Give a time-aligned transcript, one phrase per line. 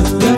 [0.00, 0.29] Kā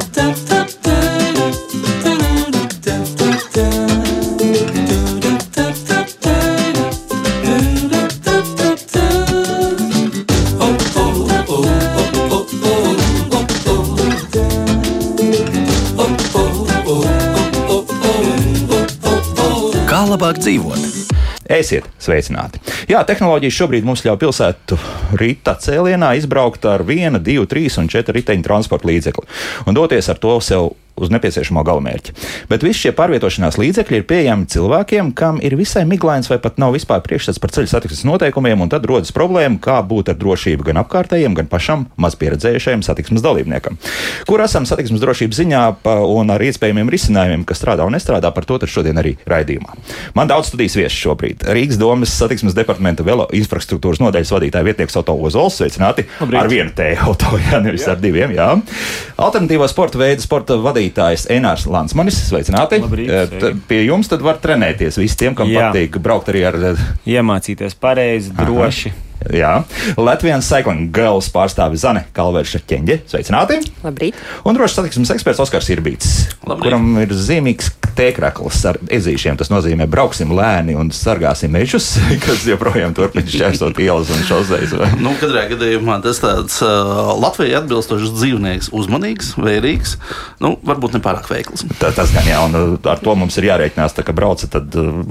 [21.73, 22.61] Esiet sveicināti!
[22.91, 24.77] Jā, tehnoloģijas šobrīd mums ļauj pilsētu
[25.16, 29.25] rīta cēlienā izbraukt ar vienu, divu, trīs un četru riteņu transporta līdzekli
[29.64, 32.14] un doties ar to sev uz nepieciešamo galamērķi.
[32.51, 36.74] Bet visi šie pārvietošanās līdzekļi ir pieejami cilvēkiem, kam ir visai miglains vai pat nav
[36.77, 40.83] vispār priekšstats par ceļu satiksmes noteikumiem, un tad rodas problēma, kā būt ar drošību gan
[40.84, 43.78] apkārtējiem, gan pašam maz pieredzējušajam satiksmes dalībniekam.
[44.28, 45.62] Kur esam satiksmes drošības ziņā
[46.12, 49.74] un ar iespējamiem risinājumiem, kas strādā un nestrādā, par to šodien arī raidījumā.
[50.16, 51.47] Man daudz studijas viesis šobrīd.
[51.56, 55.59] Rīgas domas satiksmes departamenta velo infrastruktūras nodaļas vadītāja vietnieks Auto Ozols.
[55.59, 56.06] Sveicināti!
[56.20, 56.41] Labrīt.
[56.41, 57.95] Ar vienu tēju auto, jā, nevis jā.
[57.95, 58.34] ar diviem.
[58.36, 58.48] Jā.
[59.22, 62.18] Alternatīvo sporta veidu sporta vadītājs Enārs Lansmanis.
[62.28, 62.80] Sveicināti!
[62.83, 65.70] Labrīt, Eh, Pie jums tad var trenēties visi tiem, kam Jā.
[65.70, 68.92] patīk braukt arī ar eh, Iemācīties pareizi, droši.
[69.31, 69.53] Jā,
[70.01, 72.98] Latvijas Cycling Girls pārstāve Zane Kalverša ķeņģe.
[73.12, 73.61] Sveicināti!
[73.84, 74.19] Labrīt!
[74.48, 76.11] Un drošs satiksmes eksperts Oskars Irbīts,
[76.42, 76.65] Labrīt.
[76.67, 79.37] kuram ir zīmīgs tēkrakls ar ezīšiem.
[79.41, 81.93] Tas nozīmē, brauksim lēni un sargāsim mežus,
[82.25, 84.75] kas joprojām turpina šķērsot ielas un šoseis.
[85.03, 89.97] Nu, katrā gadījumā tas tāds uh, Latvijai atbilstošs dzīvnieks, uzmanīgs, vērīgs,
[90.43, 91.67] nu, varbūt ne pārāk veikls.
[91.81, 95.03] Tā, tas gan jā, un ar to mums ir jārēķinās, tā, ka braucat, tad uh,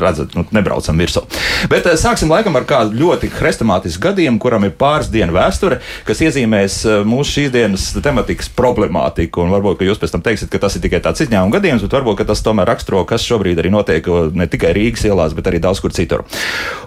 [0.00, 1.24] redzat, nu, nebraucam virsū.
[1.70, 6.20] Bet uh, sāksim laikam ar kādu ļoti hrestomātisku gadījumu, kuram ir pāris dienu vēsture, kas
[6.24, 9.44] iezīmēs uh, mūsu šīs dienas tematikas problemātiku.
[9.44, 12.24] Un varbūt, jūs pēc tam teiksiet, ka tas ir tikai tāds izņēmuma gadījums, bet varbūt,
[12.30, 15.92] tas tomēr raksturo, kas šobrīd arī notiek ne tikai Rīgas ielās, bet arī daudz kur
[15.92, 16.24] citur.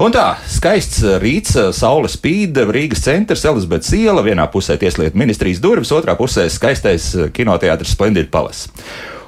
[0.01, 5.61] Un tā, skaists rīts, uh, saule spīd, Rīgas centrs, Elizabetes iela, vienā pusē tieslietu ministrijas
[5.63, 8.71] durvis, otrā pusē skaistais uh, kinoteātris Splendid Palace.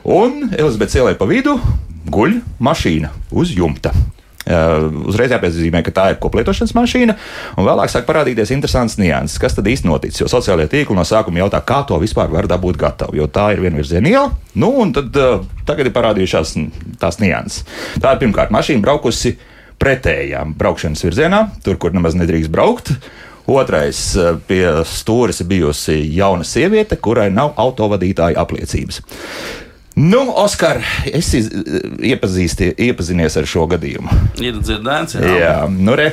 [0.05, 1.57] Un Elizabetes ielai pa vidu
[2.09, 3.93] guļ mašīna uz jumta.
[4.45, 7.15] Uh, uzreiz jāpiezīmē, ka tā ir koplietošanas mašīna,
[7.58, 10.21] un vēlāk sāk parādīties interesants nianses, kas tad īsti noticis.
[10.21, 13.64] Jo sociālajie tīkli no sākuma jautā, kā to vispār var dabūt gatavu, jo tā ir
[13.65, 14.30] vienvirziena iela.
[14.53, 16.53] Nu, un tad uh, tagad ir parādījušās
[17.02, 17.65] tās nianses.
[17.97, 19.33] Tā ir pirmkārt mašīna braukusi
[19.81, 22.93] pretējām braukšanas virzienā, tur, kur nemaz nedrīkst braukt.
[23.49, 29.02] Otrais uh, pie stūres bijusi jauna sieviete, kurai nav autovadītāja apliecības.
[29.95, 31.48] Nu, Oskar, es iz-
[32.04, 34.11] iepazinies ar šo gadījumu.
[34.44, 35.36] Ir dzirdēts, jā.
[35.39, 36.10] Jā, nu, re,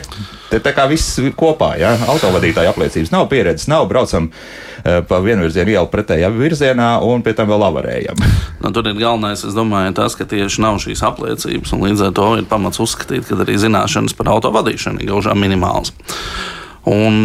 [0.53, 5.75] te tā kā viss kopā, jā, autovadītāja apliecības nav pieredzes, nav braucam uh, pa vienvirzienu
[5.75, 8.23] ielu pretējā virzienā un pie tam vēl avarējam.
[8.63, 12.15] Nu, tur ir galvenais, es domāju, tas, ka tieši nav šīs apliecības, un līdz ar
[12.21, 15.91] to ir pamats uzskatīt, ka arī zināšanas par auto vadīšanu ir gaužām minimāls.
[16.89, 17.23] Un,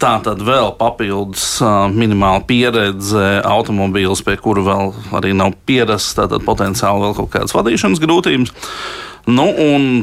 [0.00, 1.58] tā tad vēl papildus
[1.92, 8.00] minimāla pieredze, automobīls, pie kura vēl arī nav pierasts, tātad potenciāli vēl kaut kādas vadīšanas
[8.00, 8.54] grūtības.
[9.28, 9.50] Nu,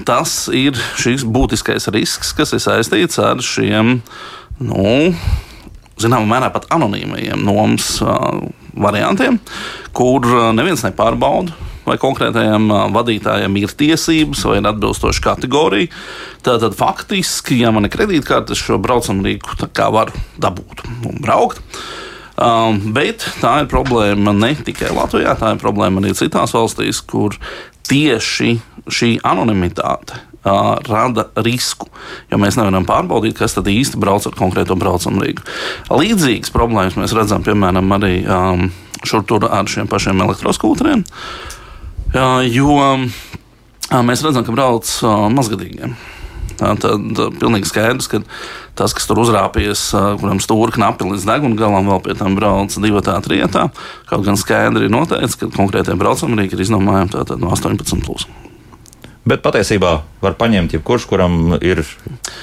[0.06, 4.00] tas ir šis būtiskais risks, kas ir saistīts ar šiem
[4.62, 4.86] nu,
[6.02, 7.96] zināmā mērā pat anonīmajiem nomas
[8.78, 9.42] variantiem,
[9.98, 11.71] kur neviens nepārbauda.
[11.92, 15.92] Vai konkrētajam vadītājam ir tiesības vai ir atbilstoša kategorija.
[16.46, 19.58] Tātad faktiski, ja man ir kredītkarte, es šo braucamu rīku
[19.92, 21.60] varu dabūt un braukt.
[22.40, 27.36] Um, bet tā ir problēma ne tikai Latvijā, tā ir problēma arī citās valstīs, kur
[27.92, 28.56] tieši
[28.88, 31.92] šī anonimitāte uh, rada risku.
[32.32, 35.44] Jo mēs nevaram pārbaudīt, kas tad īsti brauc ar konkrēto braucamu rīku.
[35.92, 38.70] Līdzīgas problēmas mēs redzam, piemēram, arī um,
[39.04, 41.04] šur tur ar šiem pašiem elektroskūteriem.
[41.04, 41.61] Uh,
[42.52, 43.06] jo uh,
[44.04, 45.96] mēs redzam, ka brauc uh, mazgadīgiem.
[46.62, 48.22] Tad uh, pilnīgi skaidrs, ka
[48.78, 52.76] tas, kas tur uzrāpjas, uh, kuram stūri knapi līdz deguna galam, vēl pie tam brauc
[52.84, 53.70] divi tā trietā.
[54.12, 58.04] Kaut gan skaidri ir noteikts, ka konkrētie braucamrīki ir iznomājami tātad no 18.
[58.06, 58.28] Plus.
[59.32, 61.86] Bet patiesībā var paņemt jebkurš, kuram ir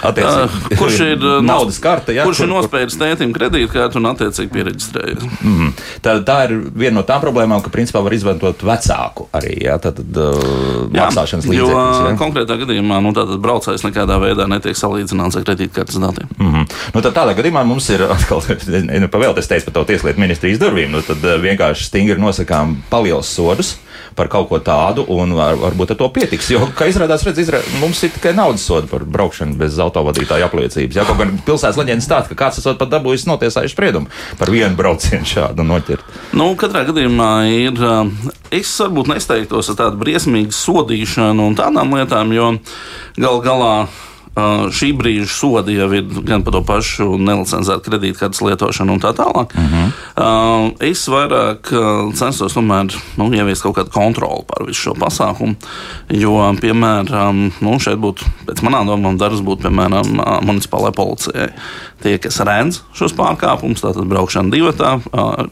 [0.06, 4.08] attiecīgi Uh, kurš ir uh, naudas karte, jā, kurš ir kur- nospējis tētim kredītkārtu un
[4.10, 5.24] attiecīgi pieregistrējies.
[5.42, 5.70] Mm.
[6.04, 10.00] Tā, tā ir viena no tām problēmām, ka principā var izmantot vecāku arī jā, tad,
[10.00, 12.00] uh, maksāšanas jo līdzekļus.
[12.04, 12.14] jā.
[12.20, 16.30] konkrētā gadījumā nu, tātad braucējs nekādā veidā netiek salīdzināts ar kredītkartes datiem.
[16.38, 16.78] Mm -hmm.
[16.94, 20.94] nu, tad tādā gadījumā mums ir atkal, nu, pavēlties teikt par to tieslietu ministrijas durvīm.
[20.94, 23.76] Nu, tad uh, vienkārši stingri nosakām palielus sodus
[24.18, 26.50] par kaut ko tādu, un var, varbūt ar to pietiks.
[26.54, 30.98] Jo, kā izrādās, redz, izrā, mums ir tikai naudas soda par braukšanu bez autovadītāja apliecības.
[30.98, 34.10] Jā, kaut gan pilsētas leģenda stāsta, ka kāds esat pat dabūjis notiesājuši spriedumu
[34.40, 36.18] par vienu braucienu šādu noķert.
[36.38, 37.78] Nu, katrā gadījumā ir.
[37.78, 42.54] uh, Es varbūt nesteigtos ar tādu briesmīgu sodīšanu un tādām lietām, jo
[43.20, 43.72] gal galā
[44.74, 49.54] šī brīža sodi jau ir gan par to pašu nelicenzētu kredītkartes lietošanu un tā tālāk.
[49.54, 49.92] Uh -huh.
[50.16, 55.56] uh, es vairāk uh, censtos tomēr nu, ieviest kaut kādu kontroli pār visu šo pasākumu.
[56.08, 61.48] Jo, piemēram, nu, šeit būtu, pēc manām domām, darbs būtu, piemēram, uh, municipālajai policijai.
[62.02, 65.46] Tie, kas redz šos pārkāpumus, tātad braukšana divatā, uh,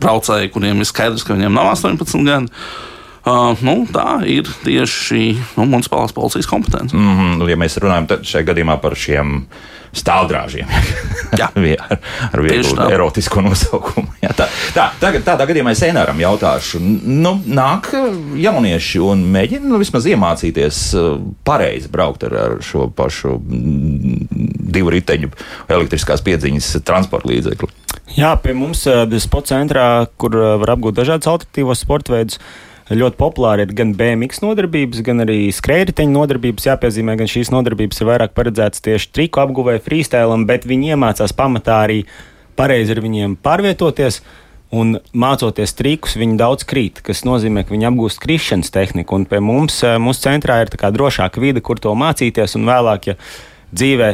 [0.00, 2.46] braucēji, kuriem ir skaidrs, ka viņiem nav 18 gadi.
[3.22, 6.96] Uh, nu, tā ir tieši nu, municipālās policijas kompetence.
[6.96, 7.50] Mm -hmm.
[7.50, 9.44] Ja mēs runājam šajā gadījumā par šiem
[9.92, 10.66] stāvdrāžiem,
[11.36, 11.50] Jā.
[11.90, 11.98] ar,
[12.32, 14.08] ar vieglu erotisku nosaukumu.
[14.24, 17.92] Jā, tā, tā, tagad, tādā gadījumā es Enāram jautāšu, nu, nāk
[18.40, 20.80] jaunieši un mēģina nu, vismaz iemācīties
[21.44, 23.36] pareizi braukt ar, ar šo pašu
[24.72, 25.30] divu riteņu
[25.68, 27.68] elektriskās piedziņas transporta līdzekli.
[28.16, 28.86] Jā, pie mums
[29.18, 30.34] sporta centrā, kur
[30.64, 32.40] var apgūt dažādas alternatīvas sporta veidus
[32.98, 36.66] ļoti populāri ir gan BMX nodarbības, gan arī skrējriteņu nodarbības.
[36.68, 41.82] Jāpiezīmē, gan šīs nodarbības ir vairāk paredzētas tieši triku apguvē, freestylam, bet viņi iemācās pamatā
[41.86, 42.00] arī
[42.58, 44.22] pareizi ar viņiem pārvietoties.
[44.72, 49.18] Un mācoties trikus, viņi daudz krīt, kas nozīmē, ka viņi apgūst krišanas tehniku.
[49.20, 52.56] Un pie mums, mūsu centrā, ir drošāka vide, kur to mācīties.
[52.56, 53.18] Un vēlāk, ja
[53.72, 54.08] dzīvē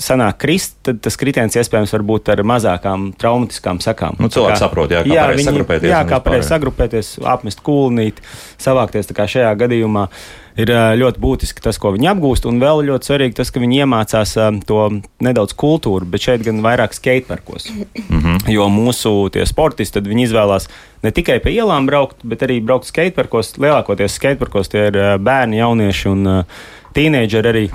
[0.00, 4.18] sanāk krist, tad tas kritiens iespējams var būt ar mazākām traumatiskām sekām.
[4.18, 5.90] Nu, cilvēks saprot, jā, kā jā, viņi, sagrupēties.
[5.92, 8.18] Jā, kā pareizi sagrupēties, apmest kūlnīt,
[8.62, 9.10] savākties.
[9.10, 10.08] Tā kā šajā gadījumā
[10.58, 14.34] ir ļoti būtiski tas, ko viņi apgūst, un vēl ļoti svarīgi tas, ka viņi iemācās
[14.66, 14.82] to
[15.24, 17.70] nedaudz kultūru, bet šeit gan vairāk skateparkos.
[17.70, 18.50] Mm -hmm.
[18.50, 20.68] Jo mūsu sportisti, tad viņi izvēlās
[21.02, 23.58] ne tikai pa ielām braukt, bet arī braukt skateparkos.
[23.58, 26.44] Lielākoties skateparkos tie ir bērni, jaunieši un
[26.94, 27.70] tīneidžeri arī.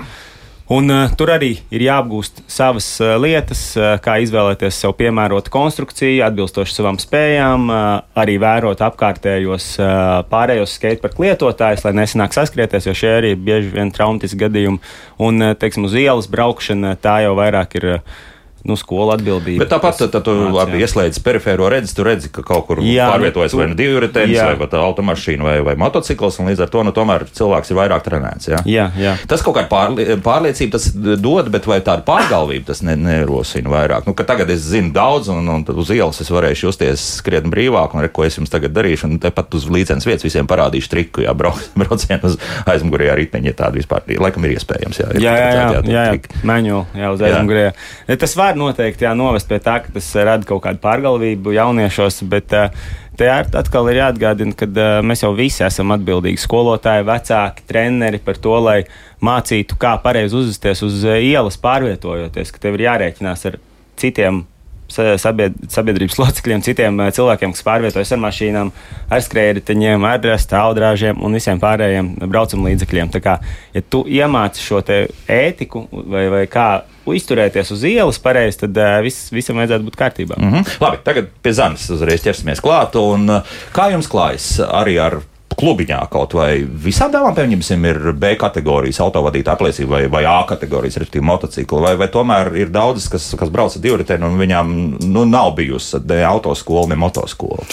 [0.70, 6.20] Un, uh, tur arī ir jāapgūst savas uh, lietas, uh, kā izvēlēties sev piemērotu konstrukciju,
[6.28, 7.88] atbilstoši savām spējām, uh,
[8.22, 13.74] arī vērot apkārtējos uh, pārējos skateparku lietotājus, lai nesanāk saskrieties, jo šie arī ir bieži
[13.74, 14.78] vien traumatiski gadījumi.
[15.18, 17.94] Un, uh, teiksim, uz ielas braukšana tā jau vairāk ir.
[17.96, 18.28] Uh,
[18.66, 19.64] nu, skola atbildība.
[19.64, 23.54] Bet tāpat, tad tu labi ieslēdz perifēro redzi, tu redzi, ka kaut kur jā, pārvietojas
[23.54, 26.92] tu, vai nu divritens, vai pat automašīna, vai, vai motocikls, un līdz ar to, nu,
[26.96, 28.50] tomēr cilvēks ir vairāk trenēts.
[28.52, 28.86] Jā, jā.
[29.00, 29.14] jā.
[29.30, 34.08] Tas kaut kāda pārlie, pārliecība tas dod, bet vai tāda pārgalvība tas ne, nerosina vairāk?
[34.08, 38.04] Nu, tagad es zinu daudz, un, un uz ielas es varēšu justies krietni brīvāk, un
[38.04, 41.34] re, ko es jums tagad darīšu, un tepat uz līdzenas vietas visiem parādīšu triku, jā,
[41.36, 42.36] brauc, braucienu uz
[42.68, 45.10] aizmugurējā riteņa, ja tāda vispār, laikam ir iespējams, jā.
[45.16, 47.74] Ir jā, jā, jā, jā, jā, jā, maņu, jā, uz aizmugurējā.
[48.20, 52.54] Tas var noteikti jā, novest pie tā, ka tas rada kaut kādu pārgalvību jauniešos, bet
[52.56, 52.74] uh,
[53.18, 58.40] te atkal ir jāatgādina, ka uh, mēs jau visi esam atbildīgi skolotāji, vecāki, treneri par
[58.40, 58.78] to, lai
[59.24, 63.60] mācītu, kā pareizi uzvesties uz ielas pārvietojoties, ka tev ir jārēķinās ar
[64.00, 64.44] citiem
[64.90, 68.72] sabiedrības locekļiem, citiem cilvēkiem, kas pārvietojas ar mašīnām,
[69.10, 73.12] ar skrējējiņiem, ar stāvdrāžiem un visiem pārējiem braucamā līdzekļiem.
[73.14, 73.38] Tā kā,
[73.74, 76.68] ja tu iemāci šo ētiku vai, vai kā
[77.16, 80.38] izturēties uz ielas pareizi, tad vis, visam vajadzētu būt kārtībā.
[80.38, 80.76] Mm -hmm.
[80.80, 82.96] Labi, tagad pie zemes uzreiz ķersimies klāt.
[83.00, 83.42] Un,
[83.72, 85.20] kā jums klājas arī ar
[85.60, 90.96] klubiņā kaut vai visām dāvām, pieņemsim, ir B kategorijas autovadītāja apliecība vai, vai A kategorijas,
[91.02, 94.76] respektīvi motocikli, vai, vai tomēr ir daudzas, kas, kas brauc ar divriteni un viņām
[95.10, 97.66] nu, nav bijusi ne autoskola, ne motoskola?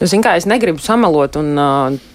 [0.00, 2.11] Ziniet, kā es negribu samalot un uh,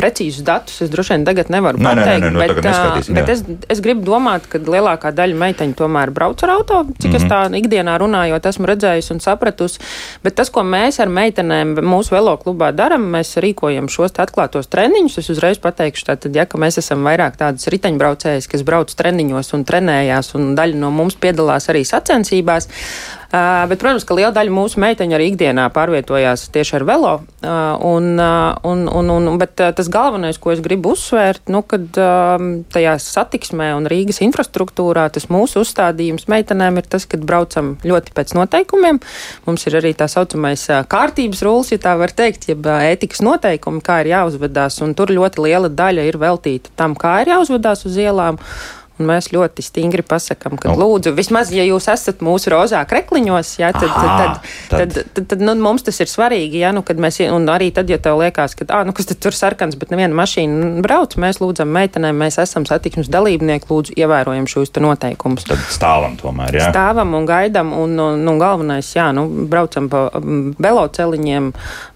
[0.00, 2.24] precīzus datus es droši vien tagad nevaru nē, pateikt.
[2.24, 3.42] Nē, nē, nē, bet bet es,
[3.74, 7.16] es gribu domāt, ka lielākā daļa meiteņu tomēr brauc ar auto, cik mm -hmm.
[7.16, 7.32] es mhm.
[7.32, 9.80] tā ikdienā runājot, esmu redzējusi un sapratusi.
[10.24, 15.18] Bet tas, ko mēs ar meitenēm mūsu velo klubā darām, mēs rīkojam šos atklātos treniņus.
[15.18, 20.34] Es uzreiz pateikšu, tātad, ja mēs esam vairāk tādas riteņbraucējas, kas brauc treniņos un trenējās,
[20.34, 22.68] un daļa no mums piedalās arī sacensībās.
[23.30, 27.12] Uh, bet, protams, ka liela daļa mūsu meiteņu arī ikdienā pārvietojās tieši ar velo.
[27.38, 31.94] Uh, un, uh, un, un, un, bet tas galvenais, ko es gribu uzsvērt, nu, kad
[32.02, 38.16] um, tajā satiksmē un Rīgas infrastruktūrā tas mūsu uzstādījums meitenēm ir tas, ka braucam ļoti
[38.18, 38.98] pēc noteikumiem.
[39.46, 44.00] Mums ir arī tā saucamais kārtības rullis, ja tā var teikt, jeb ētikas noteikumi, kā
[44.02, 44.82] ir jāuzvedās.
[44.82, 48.42] Un tur ļoti liela daļa ir veltīta tam, kā ir jāuzvedās uz ielām.
[49.00, 50.76] Un mēs ļoti stingri pasakām, ka, nu.
[50.82, 55.28] lūdzu, vismaz, ja jūs esat mūsu rozā krekliņos, jā, tad, Aha, tad, tad, tad, tad,
[55.32, 56.60] tad nu, mums tas ir svarīgi.
[56.60, 59.78] Jā, nu, mēs, un arī tad, ja tev liekas, ka ah, nu, kas tur sarkans,
[59.80, 65.48] bet neviena mašīna brauc, mēs lūdzam meitenēm, mēs esam satiksmes dalībnieki, lūdzu, ievērojam šos noteikumus.
[65.48, 66.68] Tad stāvam tomēr, jā.
[66.74, 70.08] Stāvam un gaidam, un, un, un galvenais, jā, nu, braucam pa
[70.60, 71.89] veloceliņiem, uh,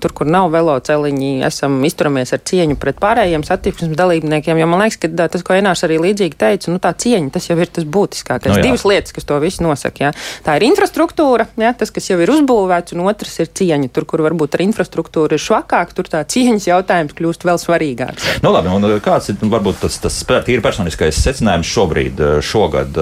[0.00, 5.00] tur, kur nav veloceliņi, esam izturamies ar cieņu pret pārējiem satiksmes dalībniekiem, jo man liekas,
[5.02, 8.52] ka tas, ko Enārs arī līdzīgi teicu, nu, tā cieņa tas jau ir tas būtiskākais.
[8.52, 10.06] No, nu Divas lietas, kas to visu nosaka.
[10.06, 10.12] Jā.
[10.46, 13.90] Tā ir infrastruktūra, jā, tas, kas jau ir uzbūvēts, un otrs ir cieņa.
[13.90, 18.28] Tur, kur varbūt ar infrastruktūru ir švakāk, tur tā cieņas jautājums kļūst vēl svarīgāks.
[18.44, 22.96] Nu, labi, un kāds ir varbūt tas, tas tīri personiskais secinājums šobrīd, šogad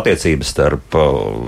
[0.00, 0.96] attiecības starp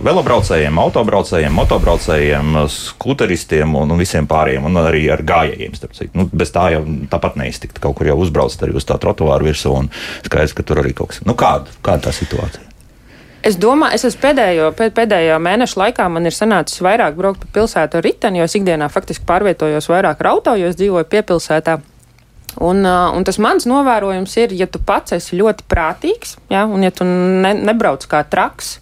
[0.05, 5.79] velobraucējiem, autobraucējiem, motobraucējiem, skuteristiem un, un visiem pārējiem, un arī ar gājējiem.
[6.17, 6.83] Nu, bez tā jau
[7.13, 7.81] tāpat neiztikt.
[7.83, 9.91] Kaut kur jau uzbraucat arī uz tā trotuāru virsmu, un
[10.27, 11.23] skaidrs, ka tur arī kaut kas.
[11.27, 12.69] Nu, kāda, kāda tā situācija?
[13.43, 18.05] Es domāju, es pēdējo, pēdējo mēnešu laikā man ir sanācis vairāk braukt pa pilsētu ar
[18.07, 21.81] riteni, jo es ikdienā faktiski pārvietojos vairāk ar auto, jo es dzīvoju piepilsētā.
[22.63, 26.93] Un, un tas mans novērojums ir, ja tu pats esi ļoti prātīgs, ja, un ja
[26.95, 28.77] tu ne, nebrauc kā traks,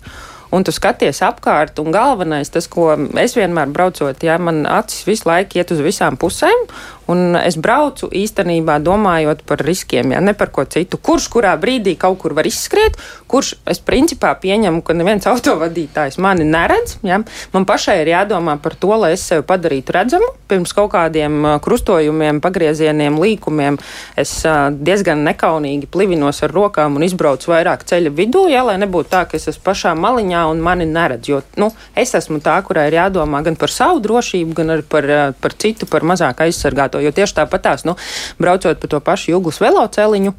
[0.55, 5.29] un tu skaties apkārt, un galvenais, tas, ko es vienmēr braucot, ja man acis visu
[5.31, 6.67] laiku iet uz visām pusēm,
[7.11, 10.99] Un es braucu īstenībā domājot par riskiem, ja ne par ko citu.
[11.01, 12.99] Kurš kurā brīdī kaut kur var izskriet,
[13.31, 16.99] kurš es principā pieņemu, ka neviens autovadītājs mani neredz.
[17.07, 17.21] Ja?
[17.55, 20.31] Man pašai ir jādomā par to, lai es sevi padarītu redzamu.
[20.51, 23.79] Pirms kaut kādiem krustojumiem, pagriezieniem, līkumiem
[24.21, 24.37] es
[24.79, 28.63] diezgan nekaunīgi plivinos ar rokām un izbraucu vairāk ceļa vidū, ja?
[28.67, 31.31] lai nebūtu tā, ka es esmu pašā maliņā un mani neredz.
[31.31, 35.11] Jo nu, es esmu tā, kurai ir jādomā gan par savu drošību, gan arī par,
[35.43, 37.97] par citu, par mazāk aizsargāto Jo tieši tāpat tās, nu,
[38.41, 40.35] braucot pa to pašu jūglas veloceliņu.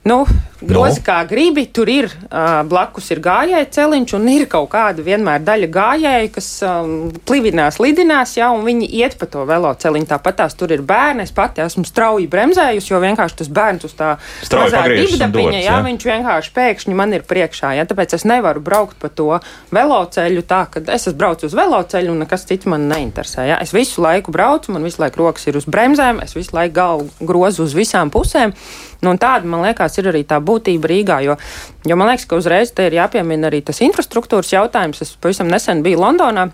[0.00, 0.22] Nu,
[0.64, 1.04] grozi no.
[1.04, 5.68] kā gribi, tur ir uh, blakus ir gājēji celiņš, un ir kaut kāda vienmēr daļa
[5.74, 6.94] gājēji, kas um,
[7.28, 10.08] plivinās, lidinās, ja, un viņi iet pa to veloceliņu.
[10.08, 11.26] Tāpat tās tur ir bērni.
[11.28, 14.14] Es pati esmu strauji bremzējusi, jo vienkārši tas bērns uz tā
[14.56, 17.74] mazā dibdapiņa, ja, viņš vienkārši pēkšņi man ir priekšā.
[17.76, 19.34] Ja, tāpēc es nevaru braukt pa to
[19.76, 23.50] veloceļu tā, ka es esmu braucis uz veloceļu un nekas cits man neinteresē.
[23.52, 23.60] Ja.
[23.60, 27.28] Es visu laiku braucu, man visu laiku rokas ir uz bremzēm, es visu laiku galvu
[27.28, 28.56] grozu uz visām pusēm.
[29.00, 31.36] Nu, tāda, man liekas, ir arī tā būtība Rīgā, jo,
[31.88, 35.00] jo man liekas, ka uzreiz te ir jāpiemina arī tas infrastruktūras jautājums.
[35.00, 36.50] Es pavisam nesen biju Londonā.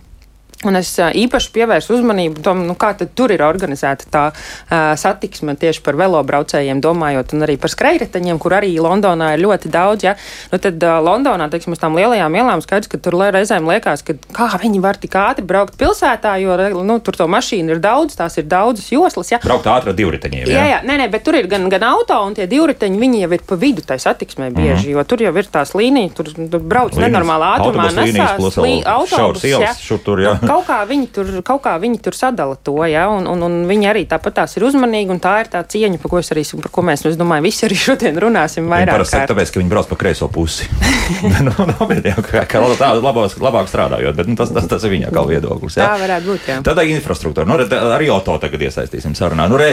[0.64, 5.82] Un es īpaši pievērsu uzmanību tam, nu, kā tur ir organizēta tā uh, satiksme tieši
[5.84, 10.06] par velobraucējiem, domājot, arī par skrejriteņiem, kur arī Londonā ir ļoti daudz.
[10.08, 10.14] Ja?
[10.48, 14.16] Nu, tad uh, Londonā, teiksim, uz tām lielajām ielām skaidrs, ka tur reizēm liekas, ka
[14.32, 16.56] kā viņi var tik ātri braukt pilsētā, jo
[16.88, 19.34] nu, tur to mašīnu ir daudz, tās ir daudzas joslas.
[19.34, 19.42] Ja?
[19.44, 20.48] Braukt ātri ar divriteņiem.
[20.48, 23.22] Jā, jā, jā nē, nē, bet tur ir gan, gan auto, un tie divriteņi, viņi
[23.26, 24.96] jau ir pa vidu tai satiksmē bieži, mm -hmm.
[24.96, 29.44] jo tur jau ir tās līnijas, tur, tur brauc Līnijas, nenormālā ātrumā, nesās lī, autobus.
[29.44, 29.76] Jā.
[29.76, 33.28] Šur tur, jā kaut kā viņi tur, kaut kā viņi tur sadala to, ja, un,
[33.30, 36.22] un, un viņi arī tāpat tās ir uzmanīgi, un tā ir tā cieņa, par ko,
[36.22, 39.04] arī, par ko mēs, es domāju, visi arī šodien runāsim vairāk.
[39.04, 40.68] Tas ir tāpēc, ka viņi brauc pa kreiso pusi.
[41.46, 44.86] nu, nu, bet, jā, kā, kā tā labāk, labāk strādājot, bet nu, tas, tas, tas
[44.86, 45.80] ir viņa kā viedoklis.
[45.80, 45.90] Jā.
[45.92, 46.60] Tā varētu būt, jā.
[46.66, 47.58] Tad infrastruktūra, nu,
[47.94, 49.48] arī auto tagad iesaistīsim sarunā.
[49.50, 49.72] Nu, re,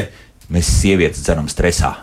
[0.54, 1.96] mēs sievietes dzeram stresā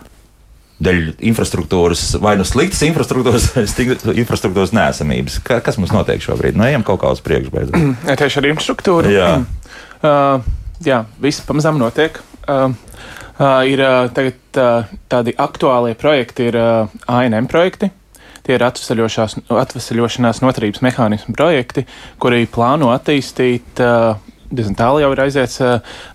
[0.81, 5.39] dēļ infrastruktūras, vai nu sliktas infrastruktūras, vai infrastruktūras nesamības.
[5.45, 6.57] Ka, kas mums notiek šobrīd?
[6.57, 7.77] Nu, ejam kaut kā uz priekšu beidzot.
[8.21, 9.13] Tieši ar infrastruktūru.
[9.13, 9.29] Jā,
[10.01, 10.51] uh,
[10.85, 12.19] jā viss pamazām notiek.
[12.49, 12.73] Uh,
[13.37, 17.91] uh, ir uh, tagad uh, tādi aktuālie projekti, ir uh, ANM projekti.
[18.41, 21.85] Tie ir atvesaļošanās noturības mehānismu projekti,
[22.21, 24.15] kuri plāno attīstīt uh,
[24.51, 25.61] diezgan tālu jau ir aiziets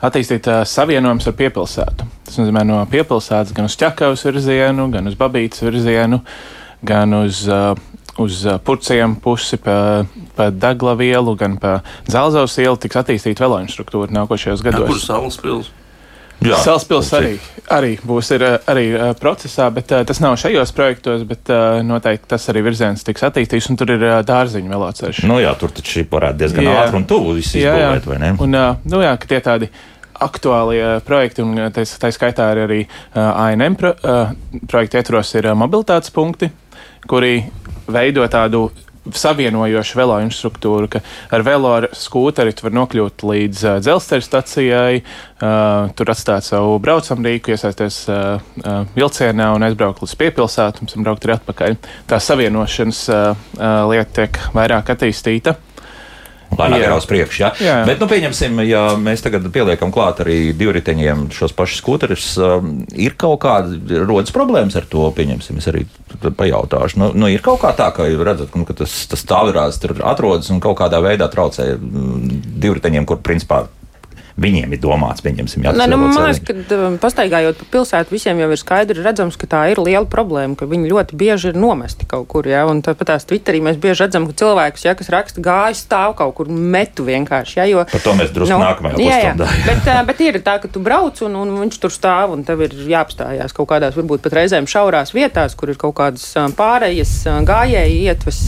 [0.05, 2.09] attīstīt savienojums ar piepilsētu.
[2.28, 6.23] Tas nozīmē no piepilsētas gan uz ķekavas virzienu, gan uz babītas virzienu,
[6.87, 7.47] gan uz
[8.16, 10.05] uz purciem pusi pa,
[10.37, 14.87] pa Daglavielu, gan pa Zelzavas ielu tiks attīstīta vēl infrastruktūra nākošajos gados.
[14.87, 15.69] Jā, kur Saules pils?
[16.62, 17.33] Salaspils arī,
[17.73, 21.50] arī būs ir, arī uh, procesā, bet uh, tas nav šajos projektos, bet
[21.87, 25.25] noteikti tas arī virziens tiks attīstīts, un tur ir dārziņu veloceļš.
[25.29, 26.79] Nu jā, tur taču varētu diezgan jā.
[26.85, 28.33] ātri un tuvu viss izbūvēt, vai ne?
[28.43, 29.71] Un, nu jā, ka tie tādi
[30.23, 32.81] aktuālie projekti, un tā, tā skaitā ir arī
[33.15, 33.93] ANM pro,
[34.71, 36.49] projekta ietvaros ir mobilitātes punkti,
[37.11, 37.38] kuri
[37.93, 38.69] veido tādu
[39.15, 41.03] savienojošu velo infrastruktūru, ka
[41.35, 47.55] ar velo skūteri var nokļūt līdz uh, dzelzceļa stacijai, uh, tur atstāt savu braucamu rīku,
[47.55, 51.79] iesaisties uh, uh, vilcienā un aizbraukt līdz piepilsētu, un braukt arī atpakaļ.
[52.11, 55.57] Tā savienošanas uh, uh, lieta tiek vairāk attīstīta.
[56.57, 57.43] Lēnāk ir uz priekšu.
[57.43, 57.51] Ja?
[57.63, 57.77] Jā.
[57.89, 63.17] Bet, nu, pieņemsim, ja mēs tagad pieliekam klāt arī divriteņiem šos pašus skuterus, um, ir
[63.21, 65.05] kaut kāda rodas problēmas ar to.
[65.17, 65.85] Pieņemsim, es arī
[66.27, 67.01] pajautāšu.
[67.03, 70.51] Nu, nu, ir kaut kā tā, ka redzat, nu, ka tas, tas stāvirās tur atrodas
[70.55, 73.67] un kaut kādā veidā traucē mm, divriteņiem, kur principā
[74.40, 75.73] viņiem ir domāts, pieņemsim, jā.
[75.76, 79.49] Nē, nu, man liekas, ka um, pastaigājot pa pilsētu, visiem jau ir skaidri redzams, ka
[79.49, 83.14] tā ir liela problēma, ka viņi ļoti bieži ir nomesti kaut kur, jā, un tāpat
[83.14, 87.07] tās Twitterī mēs bieži redzam, ka cilvēkus, jā, kas raksta gājas stāv kaut kur metu
[87.09, 87.85] vienkārši, jā, jo.
[87.93, 89.35] Par to mēs drusku nu, nākamajā jā, jā.
[89.40, 89.50] jā.
[89.71, 92.76] bet, bet ir tā, ka tu brauc un, un viņš tur stāv un tev ir
[92.93, 96.28] jāapstājās kaut kādās, varbūt pat reizēm šaurās vietās, kur ir kaut kādas
[96.59, 98.43] pārējas gājēji ietves,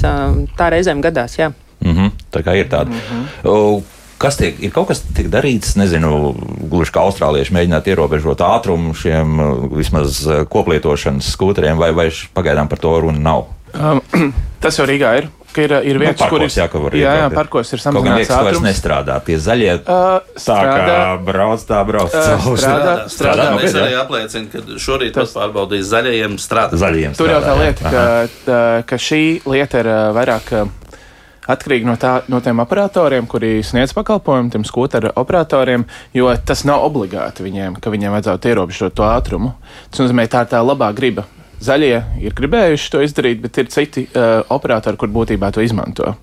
[0.59, 1.53] tā reizēm gadās, jā.
[1.79, 2.91] Mm -hmm, tā kā ir tāda.
[2.91, 3.97] Mm -hmm.
[4.19, 6.33] Kas tiek, ir kaut kas tiek darīts, nezinu,
[6.71, 9.39] gluži kā austrālieši mēģināt ierobežot ātrumu šiem
[9.71, 13.47] vismaz koplietošanas skūteriem, vai, vai pagaidām par to runa nav?
[13.79, 14.03] Um,
[14.65, 17.01] tas jau Rīgā ir ka ir, ir vietas, nu, kur ir.
[17.01, 18.59] Jā, jā, jā, parkos ir samazināts ātrums.
[18.59, 20.07] Kaut nestrādā, tie zaļie uh,
[20.39, 20.99] strādā, tā kā
[21.29, 22.15] brauc, tā brauc.
[22.15, 23.47] Uh, strādā, strādā, strādā.
[23.59, 26.81] Mēs arī apliecina, ka šorīt tas pārbaudījis zaļajiem strādā.
[26.85, 27.23] Zaļajiem strādā.
[27.23, 28.05] Tur jau tā lieta, ka,
[28.47, 30.53] tā, ka šī lieta ir vairāk
[31.49, 35.87] atkarīgi no, tā, no tiem operatoriem, kuri sniedz pakalpojumu, tiem skūteru operatoriem,
[36.17, 39.55] jo tas nav obligāti viņiem, ka viņiem vajadzētu ierobežot to ātrumu.
[39.89, 41.27] Tas nozīmē, tā ir tā labā griba
[41.59, 46.15] Zaļie ir gribējuši to izdarīt, bet ir citi uh, operatori, kur būtībā to izmanto.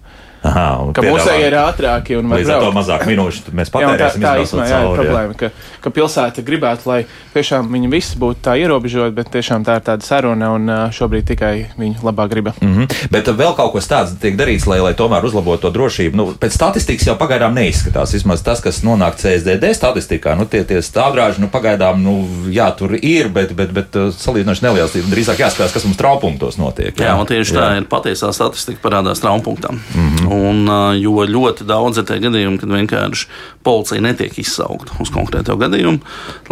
[0.46, 4.22] Aha, ka mūsēji ir ātrāki un līdz ar to mazāk minūšu mēs patērēsim.
[4.22, 5.50] Jā, tā, tā īstenībā jā, ir problēma, ka,
[5.82, 7.00] ka pilsēta gribētu, lai
[7.34, 11.54] tiešām viņi visi būtu tā ierobežoti, bet tiešām tā ir tāda saruna un šobrīd tikai
[11.80, 12.54] viņu labā griba.
[12.62, 13.10] Mm -hmm.
[13.12, 16.16] Bet vēl kaut kas tāds tiek darīts, lai, lai tomēr uzlabotu to drošību.
[16.16, 18.14] Nu, pēc statistikas jau pagaidām neizskatās.
[18.14, 22.96] Vismaz tas, kas nonāk CSDD statistikā, nu, tie, tie stāvdrāži, nu, pagaidām, nu, jā, tur
[23.02, 24.96] ir, bet, bet, bet salīdzinoši neliels.
[24.96, 26.94] Drīzāk jāskatās, kas mums traupunktos notiek.
[27.00, 27.60] Jā, jā un tieši jā.
[27.60, 29.80] tā ir patiesā statistika parādās traupunktām.
[29.96, 30.35] Mm -hmm.
[30.36, 33.30] Un, jo ļoti daudz ir tie gadījumi, kad vienkārši
[33.65, 36.01] policija netiek izsaukta uz konkrēto gadījumu.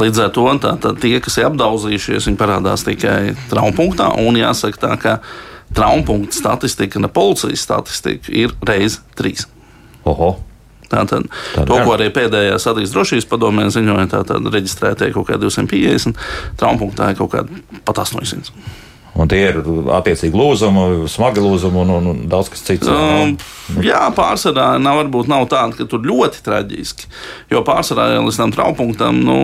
[0.01, 4.13] Līdz ar to tā, tā, tie, kas ir apdauzījušies, viņi parādās tikai traumpunktā.
[4.23, 5.17] Un jāsaka tā, ka
[5.73, 9.47] traumpunkta statistika, ne policijas statistika, ir reiz trīs.
[10.05, 10.35] Oho.
[10.93, 11.25] Tātad,
[11.55, 11.85] Tad, to, jā.
[11.87, 16.19] ko arī pēdējā satiksmes drošības padomē ziņoja, tātad reģistrētie kaut kādi 250,
[16.59, 18.53] traumpunktā ir kaut kādi pat 800.
[19.13, 19.59] Un tie ir
[19.93, 22.89] attiecīgi lūzumi, smagi lūzumi un, un, un daudz kas cits.
[22.89, 23.35] Um,
[23.85, 27.05] jā, pārsvarā nav, varbūt nav tāda, ka tur ļoti traģiski.
[27.53, 29.35] Jo pārsvarā jau līdz tam traupunktam nu,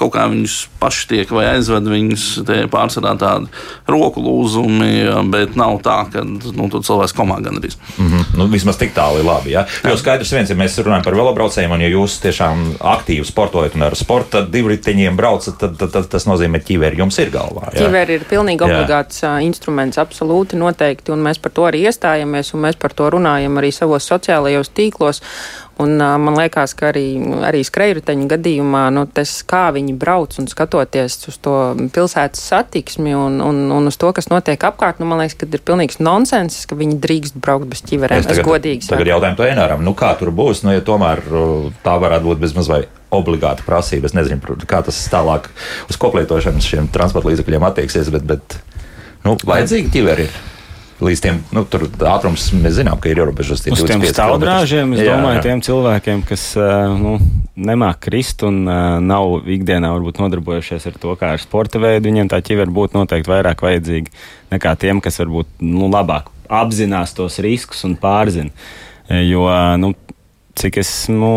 [0.00, 2.24] kaut kā viņus paši tiek vai aizved viņus.
[2.48, 3.52] Tie pārsvarā tādi
[3.86, 7.70] roku lūzumi, bet nav tā, ka nu, tur cilvēks komā gan arī.
[7.94, 8.34] Mm -hmm.
[8.40, 9.54] nu, vismaz tik tālu ir labi.
[9.54, 9.64] Ja?
[9.86, 13.86] Jo skaidrs viens, ja mēs runājam par velobraucējiem, un ja jūs tiešām aktīvi sportojat un
[13.86, 17.70] ar sporta divriteņiem braucat, tad, tad, tad tas nozīmē, ka ķiveri jums ir galvā.
[17.70, 17.86] Ja?
[17.86, 22.54] Ķiveri ir pilnīgi obligāti tāds uh, instruments absolūti noteikti, un mēs par to arī iestājamies,
[22.54, 25.20] un mēs par to runājam arī savos sociālajos tīklos.
[25.82, 27.06] Un, uh, man liekas, ka arī,
[27.48, 31.56] arī skrejruteņa gadījumā nu, tas, kā viņi brauc un skatoties uz to
[31.94, 35.64] pilsētas satiksmi un, un, un uz to, kas notiek apkārt, nu, man liekas, ka ir
[35.66, 38.22] pilnīgs nonsens, ka viņi drīkst braukt bez ķiverēm.
[38.22, 38.96] Es, tagad, es godīgi saku.
[38.96, 41.24] Tagad jautājumu to Enāram, nu kā tur būs, nu, ja tomēr
[41.82, 44.08] tā varētu būt bezmaz vai obligāta prasība.
[44.08, 45.50] Es nezinu, kā tas tālāk
[45.90, 48.58] uz koplietošanas šiem transporta līdzekļiem attieksies, bet, bet
[49.24, 50.42] Nu, vajadzīgi ķiveri ir.
[51.04, 51.64] Līdz tiem nu,
[52.06, 53.64] ātrums mēs zinām, ka ir ierobežots.
[53.74, 55.42] Uz tiem stāvdrāžiem, es jā, domāju, jā.
[55.48, 56.44] tiem cilvēkiem, kas
[57.00, 57.16] nu,
[57.58, 58.62] nemāk krist un
[59.02, 63.32] nav ikdienā varbūt nodarbojušies ar to, kā ar sporta veidu, viņiem tā ķiveri būtu noteikti
[63.32, 64.14] vairāk vajadzīga
[64.54, 66.30] nekā tiem, kas varbūt nu, labāk
[66.62, 68.54] apzinās tos riskus un pārzina.
[69.10, 69.48] Jo,
[69.82, 69.92] nu,
[70.54, 71.32] cik esmu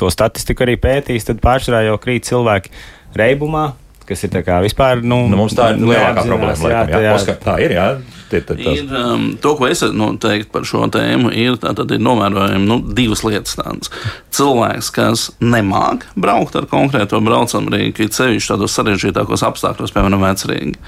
[0.00, 2.72] to statistiku arī pētījis, tad pārsvarā jau krīt cilvēki
[3.18, 3.74] reibumā,
[4.10, 5.04] kas ir vispār.
[5.04, 6.56] Nu, nu, mums tā ir lielākā problēma.
[6.58, 7.04] Jā, laikam, jā.
[7.06, 7.18] Jā.
[7.18, 7.76] Oskar, tā ir.
[7.78, 7.90] Jā.
[8.30, 12.02] Tie, tie, ir, um, to, ko es nu, teiktu par šo tēmu, ir, tātad, ir
[12.02, 13.56] novērojami nu, divas lietas.
[13.58, 13.90] Tādas.
[14.36, 20.78] Cilvēks, kas nemāk braukt ar konkrēto braucamu rīku, ir sevišķi tādos sarežģītākos apstākļos, piemēram, vecrīgi.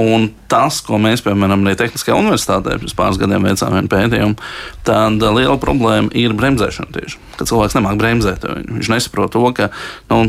[0.00, 4.50] Un tas, ko mēs, piemēram, arī Tehniskajā universitātē pirms pāris gadiem veicām pētījumu,
[4.88, 7.20] tad liela problēma ir bremzēšana tieši.
[7.36, 9.68] Kad cilvēks nemāk bremzēt, viņš nesaprot to, ka.
[10.08, 10.24] Nu,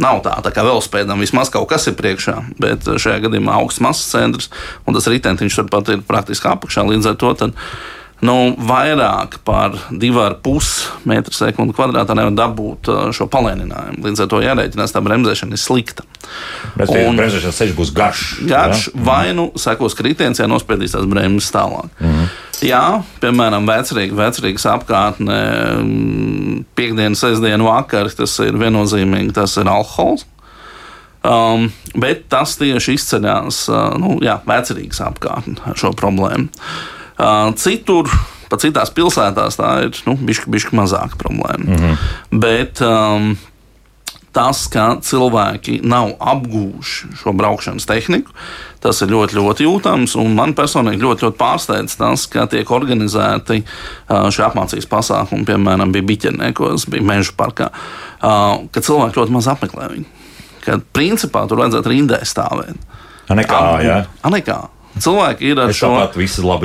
[0.00, 4.08] Nav tā, tā kā velospēdam vismaz kaut kas ir priekšā, bet šajā gadījumā augsts masas
[4.14, 4.48] centrs
[4.86, 6.86] un tas ritentiņš turpat ir praktiski apakšā.
[6.88, 7.58] Līdz ar to tad,
[8.24, 14.00] nu, vairāk par 2,5 metru sekundi kvadrātā nevar dabūt uh, šo palēninājumu.
[14.06, 16.06] Līdz ar to jārēķinās, tā bremzēšana ir slikta.
[16.78, 18.24] Bet un bremzēšanas ceļš būs garš.
[18.48, 19.04] Garš, ja?
[19.10, 21.92] vai nu sekos kritiens, ja nospiedīs tās bremzes tālāk.
[22.00, 22.32] Mm -hmm.
[22.62, 25.38] Jā, piemēram, vecrīgi, vecrīgas apkārtne,
[25.82, 30.26] mm, piekdienas, sestdienas vakar, tas ir viennozīmīgi, tas ir alkohols.
[31.22, 36.48] Um, bet tas tieši izceļās uh, nu, jā, vecrīgas apkārtne ar šo problēmu.
[37.14, 38.10] Uh, citur,
[38.50, 41.62] pat citās pilsētās, tā ir nu, bišķi, bišķi mazāka problēma.
[41.62, 42.40] Mm -hmm.
[42.42, 43.36] Bet um,
[44.32, 48.32] tas, ka cilvēki nav apgūši šo braukšanas tehniku.
[48.82, 50.16] Tas ir ļoti, ļoti jūtams.
[50.34, 53.60] Man personīgi ļoti, ļoti pārsteidz tas, ka tiek organizēti
[54.08, 57.70] šie apmācības pasākumi, piemēram, bija biķerniekos, bija meža parkā,
[58.20, 60.08] ka cilvēki ļoti maz apmeklē viņu.
[60.62, 62.78] Kad principā tur vajadzētu rindē stāvēt.
[63.32, 63.98] Anekā, jā.
[64.26, 64.60] Anekā.
[65.00, 66.16] Cilvēki ir ar es šo tāpat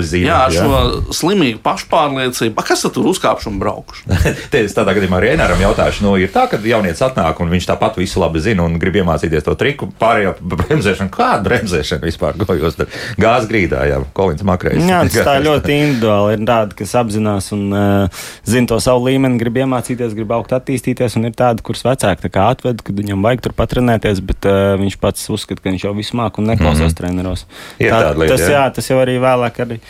[0.04, 0.28] zinu.
[0.28, 0.64] Jā, ar jā.
[0.64, 2.64] šo slimīgu pašpārliecību.
[2.68, 4.08] Kas tad tur uzkāpšu un braukšu?
[4.58, 8.00] Es tādā gadījumā arī Enaram jautāšu, nu, ir tā, ka jaunieci atnāk un viņš tāpat
[8.02, 11.12] visu labi zina un grib iemācīties to triku pārējo bremzēšanu.
[11.14, 12.80] Kāda bremzēšana vispār gojos?
[13.22, 14.84] Gāzes grīdā, jā, Kolins Makrējs.
[14.90, 16.36] Jā, tas tā ļoti individuāli.
[16.36, 21.16] Ir tādi, kas apzinās un uh, zina to savu līmeni, grib iemācīties, grib augt, attīstīties,
[21.20, 25.30] un ir tādi, kurus vecāki atved, kad viņam vajag tur patrenēties, bet uh, viņš pats
[25.34, 26.98] uzskata, ka viņš jau visu māk un neklausās mm -hmm.
[26.98, 27.46] treneros.
[27.82, 28.54] Ir tā, lieta, tas, jā.
[28.58, 29.82] jā, tas jau arī vēlāk arī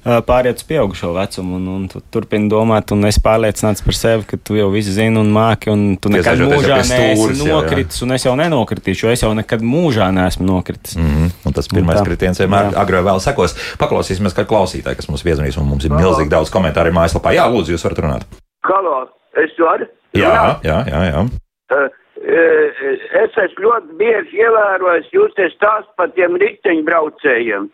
[0.00, 4.38] pāriet uz pieaugušo vecumu, un, un tu turpini domāt, un es pārliecināts par sevi, ka
[4.40, 8.32] tu jau visu zini un māki, un tu nekad mūžā neesi nokritis, un es jau
[8.40, 10.96] nenokritīšu, jo es jau nekad mūžā neesmu nokritis.
[10.96, 11.36] Mm -hmm.
[11.44, 13.56] Un tas pirmais kritiens vienmēr agrāk vēl sekos.
[13.78, 17.34] Paklausīsimies, kā klausītāji, kas mums piezvanīs, un mums ir milzīgi daudz komentāru mājaslapā.
[17.36, 18.22] Jā, lūdzu, jūs varat runāt.
[18.64, 19.86] Halo, es varu?
[20.14, 21.04] Jā, jā, jā.
[21.12, 21.28] jā.
[21.70, 27.70] Uh, es esmu ļoti bieži ievērojis, jūs te stāst par tiem riteņbraucējiem.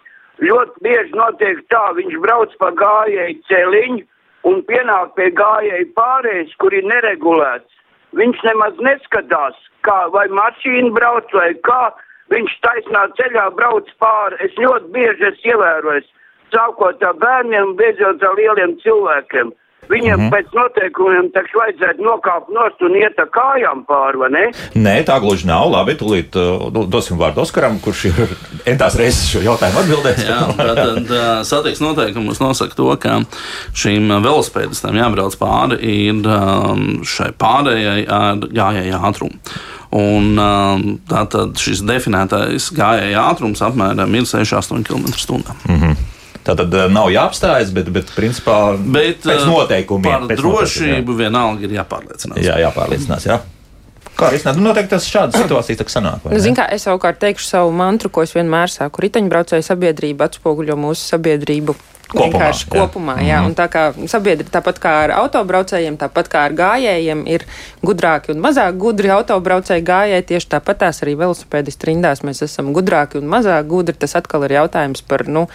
[0.46, 4.04] Ļoti bieži notiek tā, viņš brauc pa gājēju celiņu
[4.46, 7.72] un pienāk pie gājēju pārējais, kur ir neregulēts.
[8.16, 11.90] Viņš nemaz neskatās, kā vai mašīna brauc vai kā.
[12.30, 14.38] Viņš taisnā ceļā brauc pāri.
[14.46, 16.08] Es ļoti bieži esmu ievērojis,
[16.54, 19.52] sākot ar bērniem beidzot ar lieliem cilvēkiem.
[19.86, 20.32] Viņiem mm -hmm.
[20.34, 24.44] pēc noteikumiem taču vajadzētu nokāpt nost un iet ar kājām pāri, vai ne?
[24.74, 25.68] Nē, tā gluži nav.
[25.70, 28.34] Labi, tūlīt uh, dosim vārdu Oskaram, kurš ir
[28.72, 30.26] entās reizes šo jautājumu atbildējis.
[30.26, 33.20] Jā, tad uh, satiks noteikumus nosaka to, ka
[33.74, 39.38] šīm velospēdistam jābrauc pāri ir um, šai pārējai ar gājēju ātrumu.
[39.96, 45.54] Un, um, tātad šis definētais gājēja ātrums apmēram ir 6,8 km/h.
[45.68, 46.15] Mm -hmm.
[46.46, 50.06] Tā tad eh, nav jāapstājas, bet, bet principā bet, pēc eh, noteikumiem.
[50.12, 52.42] Par pēc drošību vienalga ir jāpārliecinās.
[52.44, 53.26] Jā, jāpārliecinās.
[53.26, 53.40] Jā.
[54.16, 54.56] Kā risināt?
[54.56, 56.22] Nu, noteikti tas šādas situācijas tā sanāk.
[56.24, 59.04] Nu, Zin kā, es savukārt teikšu savu mantru, ko es vienmēr saku.
[59.04, 62.70] Riteņbraucēju sabiedrība atspoguļo mūsu sabiedrību Kopumā, vienkārši jā.
[62.78, 63.14] kopumā.
[63.26, 63.40] Jā.
[63.42, 63.54] Mm.
[63.58, 67.44] Tā kā sabiedrība, tāpat kā ar autobraucējiem, tāpat kā ar gājējiem, ir
[67.82, 70.26] gudrāki un mazāk gudri autobraucēji gājēji.
[70.30, 73.96] Tieši tāpat tās arī velosipēdisti rindās mēs esam gudrāki un mazāk gudri.
[73.98, 75.48] Tas atkal ir jautājums par, nu,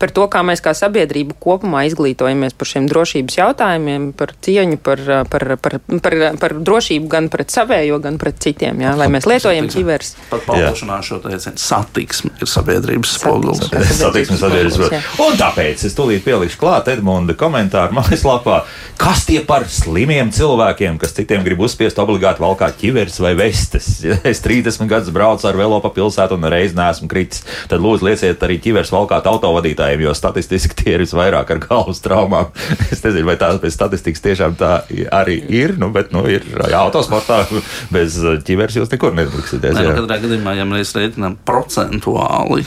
[0.00, 5.02] par to, kā mēs kā sabiedrība kopumā izglītojamies par šiem drošības jautājumiem, par cieņu, par,
[5.30, 8.80] par, par, par, par drošību gan pret savējo, gan pret citiem.
[8.80, 10.14] Jā, lai mēs lietojam ķivers.
[10.30, 13.62] Pat paušanā šo teicienu satiksme ir sabiedrības spogulis.
[14.00, 15.10] Satiksme ir sabiedrības spogulis.
[15.26, 18.62] Un tāpēc es tūlīt pielikšu klāt Edmunda komentāru mājaslapā,
[19.00, 23.92] kas tie par slimiem cilvēkiem, kas citiem grib uzspiest obligāti valkāt ķivers vai vestes.
[24.30, 28.42] Es 30 gadus braucu ar velo pa pilsētu un reiz neesmu kritis, tad lūdzu lieciet
[28.46, 32.50] arī ķivers valkāt autovadītāju jautājumi, jo statistiski tie ir visvairāk ar galvas traumām.
[32.92, 36.80] es nezinu, vai tā pēc statistikas tiešām tā arī ir, nu, bet, nu, ir jā,
[36.80, 37.44] autosportā
[37.92, 39.74] bez ķivers jūs nekur nedrīksties.
[39.74, 42.66] Nē, nu, katrā gadījumā, ja mēs reiķinām procentuāli,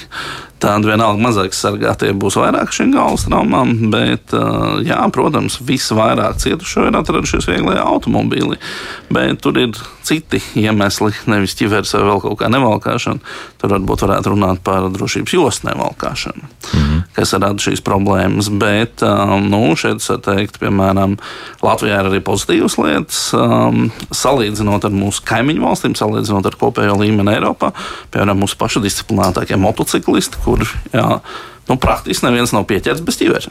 [0.63, 4.31] tad vienalga mazāk sargātie būs vairāk šīm galvas traumām, bet,
[4.87, 8.59] jā, protams, visvairāk cietušo ir atradušies vieglajā automobīlī,
[9.11, 13.33] bet tur ir citi iemesli, nevis ķivers vai vēl kaut kā nevalkāšana.
[13.59, 17.03] Tur varbūt varētu runāt par drošības jostu nevalkāšanu, mm -hmm.
[17.15, 19.03] kas rada šīs problēmas, bet,
[19.49, 21.17] nu, šeit es teiktu, piemēram,
[21.63, 27.35] Latvijā ir arī pozitīvas lietas, um, salīdzinot ar mūsu kaimiņu valstīm, salīdzinot ar kopējo līmeni
[27.35, 27.71] Eiropā,
[28.11, 31.07] piemēram, mūsu pašu disciplinētākie motociklisti, kur jā,
[31.69, 33.49] nu, praktiski neviens nav pieķerts bez ķiveres.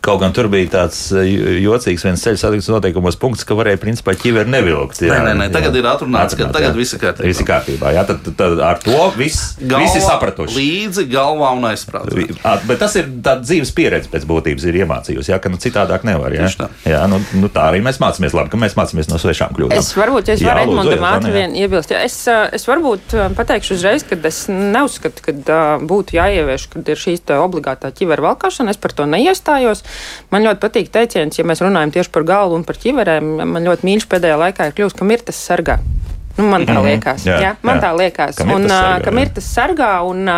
[0.00, 1.28] Kaut gan tur bija tāds eh,
[1.60, 5.02] jocīgs viens ceļu satiksmes noteikumos punkts, ka varēja principā ķiveri nevilkt.
[5.04, 5.82] Jā, nē, nē, nē, tagad jā.
[5.82, 7.28] ir atrunāts, ka tagad viss ir kārtībā.
[7.28, 10.56] Viss ir kārtībā, jā, tad, tad ar to viss, Galva, visi sapratuši.
[10.56, 12.56] Līdzi galvā un aizprātā.
[12.64, 16.32] Bet tas ir tāds dzīves pieredze pēc būtības ir iemācījusi, jā, ka nu citādāk nevar.
[16.32, 16.70] Jā, tā.
[16.88, 19.76] jā nu, nu, tā arī mēs mācāmies labi, ka mēs mācāmies no svešām kļūdām.
[19.76, 22.16] Es varbūt, ja es varu Edmundam ātri vien iebilst, jā, es,
[22.56, 28.30] es varbūt pateikšu uzreiz, ka es neuzskatu, ka būtu jāievieš, kad ir šīs obligātā ķiveru
[28.30, 29.84] valkāšana, es par to neiestājos.
[30.30, 33.30] Man ļoti patīk teiciens, ja mēs runājam tieši par galvu un par ķiverēm.
[33.44, 35.78] Man ļoti mīļš pēdējā laikā ir kļūst, ka mirtas sargā.
[36.36, 36.86] Nu, man tā mhm.
[36.86, 37.24] liekas.
[37.24, 37.40] Mm -hmm.
[37.40, 37.82] jā, jā, man jā.
[37.82, 38.36] tā liekas.
[38.36, 38.68] Ka un,
[39.04, 39.94] ka mirtas sargā.
[40.06, 40.28] Un,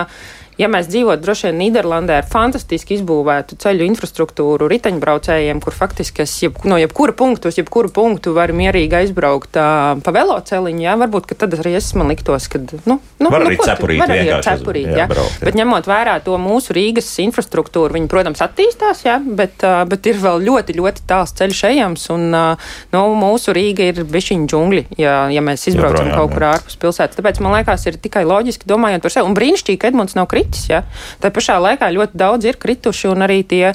[0.61, 6.35] ja mēs dzīvotu droši vien Nīderlandē ar fantastiski izbūvētu ceļu infrastruktūru riteņbraucējiem, kur faktiski es
[6.45, 11.33] jeb, no jebkura punktu uz jebkuru punktu varu mierīgi aizbraukt uh, pa veloceliņu, jā, varbūt,
[11.41, 14.89] tad arī es man liktos, ka, nu, nu, var nu, arī cepurīt, var arī cepurīt,
[14.91, 15.09] jā, jā.
[15.13, 15.47] Braukt, jā.
[15.49, 20.21] Bet ņemot vērā to mūsu Rīgas infrastruktūru, viņi, protams, attīstās, jā, bet, uh, bet ir
[20.23, 25.17] vēl ļoti, ļoti tāls ceļš ejams, un uh, nu, mūsu Rīga ir bišķiņa džungļi, ja,
[25.33, 27.19] ja mēs izbraucam jā, kaut kur ārpus pilsētas.
[27.19, 29.29] Tāpēc man liekas, ir tikai loģiski domājot par sevi.
[29.29, 30.83] Un brīnišķīgi, ka Edmunds nav kritis, jā.
[31.23, 33.73] Tā pašā laikā ļoti daudz ir krituši, un arī tie,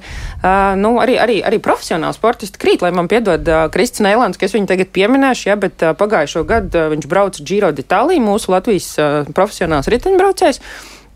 [0.79, 4.69] nu, arī, arī, arī profesionāli sportisti krīt, lai man piedod Kristis Nēlāns, ka es viņu
[4.69, 8.93] tagad pieminēšu, jā, bet pagājušo gadu viņš brauca Giro d'Itāliju, mūsu Latvijas
[9.33, 10.61] profesionāls riteņbraucējs.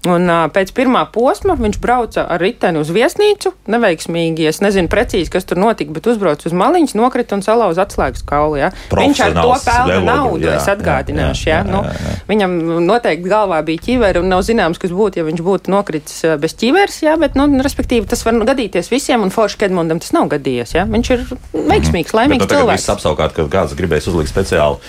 [0.09, 3.51] Un, uh, pēc pirmā posma viņš brauca ar riteni uz viesnīcu.
[3.69, 8.25] Neveiksmīgi, es nezinu precīzi, kas tur notika, bet uzbrauca uz maliņas, nokrita un salauza atslēgas
[8.25, 8.57] kaulu.
[8.57, 8.71] Ja.
[8.89, 11.45] Viņš ar to pelna naudu, jā, es atgādināšu.
[11.45, 12.13] Jā, jā, jā, jā, jā.
[12.15, 12.55] Nu, viņam
[12.87, 16.97] noteikti galvā bija ķiveri un nav zināms, kas būtu, ja viņš būtu nokritis bez ķiveres.
[17.05, 20.73] Jā, bet, nu, respektīvi, tas var gadīties visiem, un Forša Kedmundam tas nav gadījies.
[20.79, 20.87] Jā.
[20.89, 22.89] Viņš ir veiksmīgs, laimīgs bet, cilvēks.
[22.89, 24.81] Tas apsaukāt, ka kāds gribēs uzlikt speciāli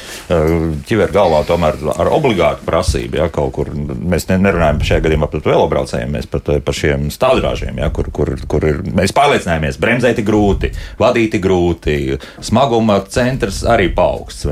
[0.88, 5.44] ķiveru galvā, tomēr ar obligātu prasību, ja kaut kur mēs nerunājam par šeit gadījumā par
[5.46, 10.28] velobraucējiem, mēs par, par šiem stāvdrāžiem, ja, kur, kur, kur ir, mēs pārliecinājāmies, bremzēt ir
[10.28, 11.98] grūti, vadīt ir grūti,
[12.44, 14.48] smaguma centrs arī paaugsts?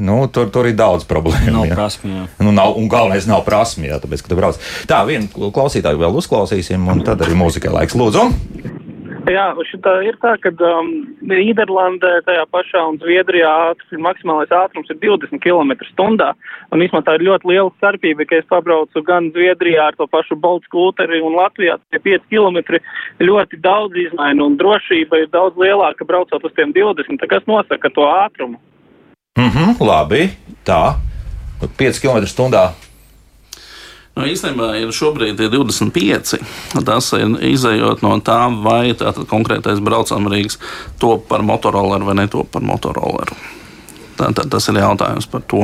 [0.00, 1.54] Nu, tur, tur ir daudz problēmu.
[1.60, 1.78] Nav ja.
[1.78, 2.26] prasmi, jā.
[2.42, 4.60] Nu, nav, un galvenais nav prasmi, jā, tāpēc, ka tu brauc.
[4.90, 7.98] Tā, vienu klausītāju vēl uzklausīsim, un tad arī mūzikai laiks.
[7.98, 8.79] Lūdzu!
[9.28, 10.88] Jā, šitā ir tā, ka um,
[11.28, 16.30] Nīderlandē tajā pašā un Zviedrijā ātrs, maksimālais ātrums ir 20 km stundā.
[16.72, 20.38] Un īstenībā tā ir ļoti liela starpība, ka es pabraucu gan Zviedrijā ar to pašu
[20.40, 22.80] Bolt skūteri un Latvijā tie 5 km
[23.20, 27.20] ļoti daudz izmaina un drošība ir daudz lielāka braucot uz tiem 20.
[27.28, 28.60] Kas nosaka to ātrumu?
[29.36, 30.30] Mhm, labi,
[30.64, 30.96] tā.
[31.60, 32.70] 5 km stundā
[34.18, 36.40] Nu, īstenībā ir šobrīd ir 25.
[36.86, 38.90] Tas ir izējot no tā, vai
[39.30, 40.58] konkrētais braucamrīks
[41.00, 43.38] top par motoroleru vai netop par motoroleru.
[44.20, 45.62] Tad tas ir jautājums par to.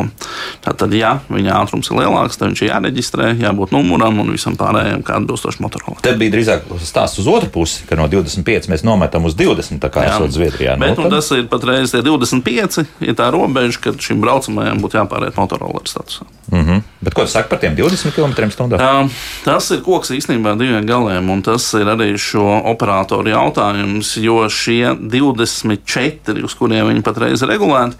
[0.64, 5.04] Tātad, ja viņa ātrums ir lielāks, tad viņš ir jāreģistrē, jābūt numuram un visam pārējiem,
[5.06, 6.00] kā atbilstoši motorolam.
[6.04, 9.92] Tad bija drīzāk stāsts uz otru pusi, ka no 25 mēs nometam uz 20, tā
[9.92, 10.76] kā esot Zviedrijā.
[10.80, 15.84] Bet, nu, tas ir patreiz 25, ir tā robeža, kad šim braucamajam būtu jāpāriet motorola
[15.86, 16.26] statusā.
[16.52, 16.82] Mm -hmm.
[17.00, 18.60] Bet ko saka par tiem 20 km/h?
[18.60, 19.10] Uh,
[19.44, 24.94] tas ir koks īstenībā diviem galiem, un tas ir arī šo operatoru jautājums, jo šie
[25.00, 27.96] 24, uz kuriem viņi patreiz ir regulēti,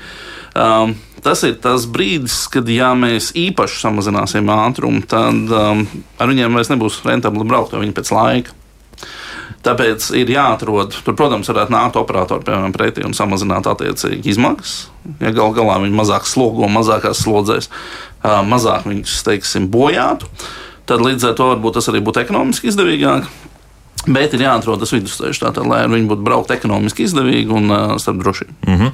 [0.57, 5.87] um, tas ir tas brīdis, kad, ja mēs īpaši samazināsim ātrumu, tad um,
[6.19, 8.57] ar viņiem vairs nebūs rentabli braukt, jo viņi pēc laika.
[9.67, 14.93] Tāpēc ir jāatrod, tur, protams, varētu nākt operatori piemēram pretī un samazināt attiecīgi izmaksas.
[15.19, 17.67] Ja gal galā viņi mazāk slogo, mazākās slodzēs,
[18.23, 20.31] mazāk viņus, teiksim, bojātu,
[20.87, 23.27] tad līdz ar to varbūt tas arī būtu ekonomiski izdevīgāk.
[24.07, 28.21] Bet ir jāatrod tas vidusceļš, tātad, lai viņi būtu braukt ekonomiski izdevīgi un uh, starp
[28.23, 28.55] drošību.
[28.67, 28.91] Mm -hmm.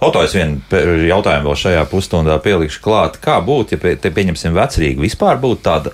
[0.00, 0.60] Oto, es vienu
[1.06, 3.20] jautājumu vēl šajā pusstundā pielikšu klāt.
[3.22, 5.90] Kā būtu, ja pie, te pieņemsim vecrīgi, vispār būtu tāda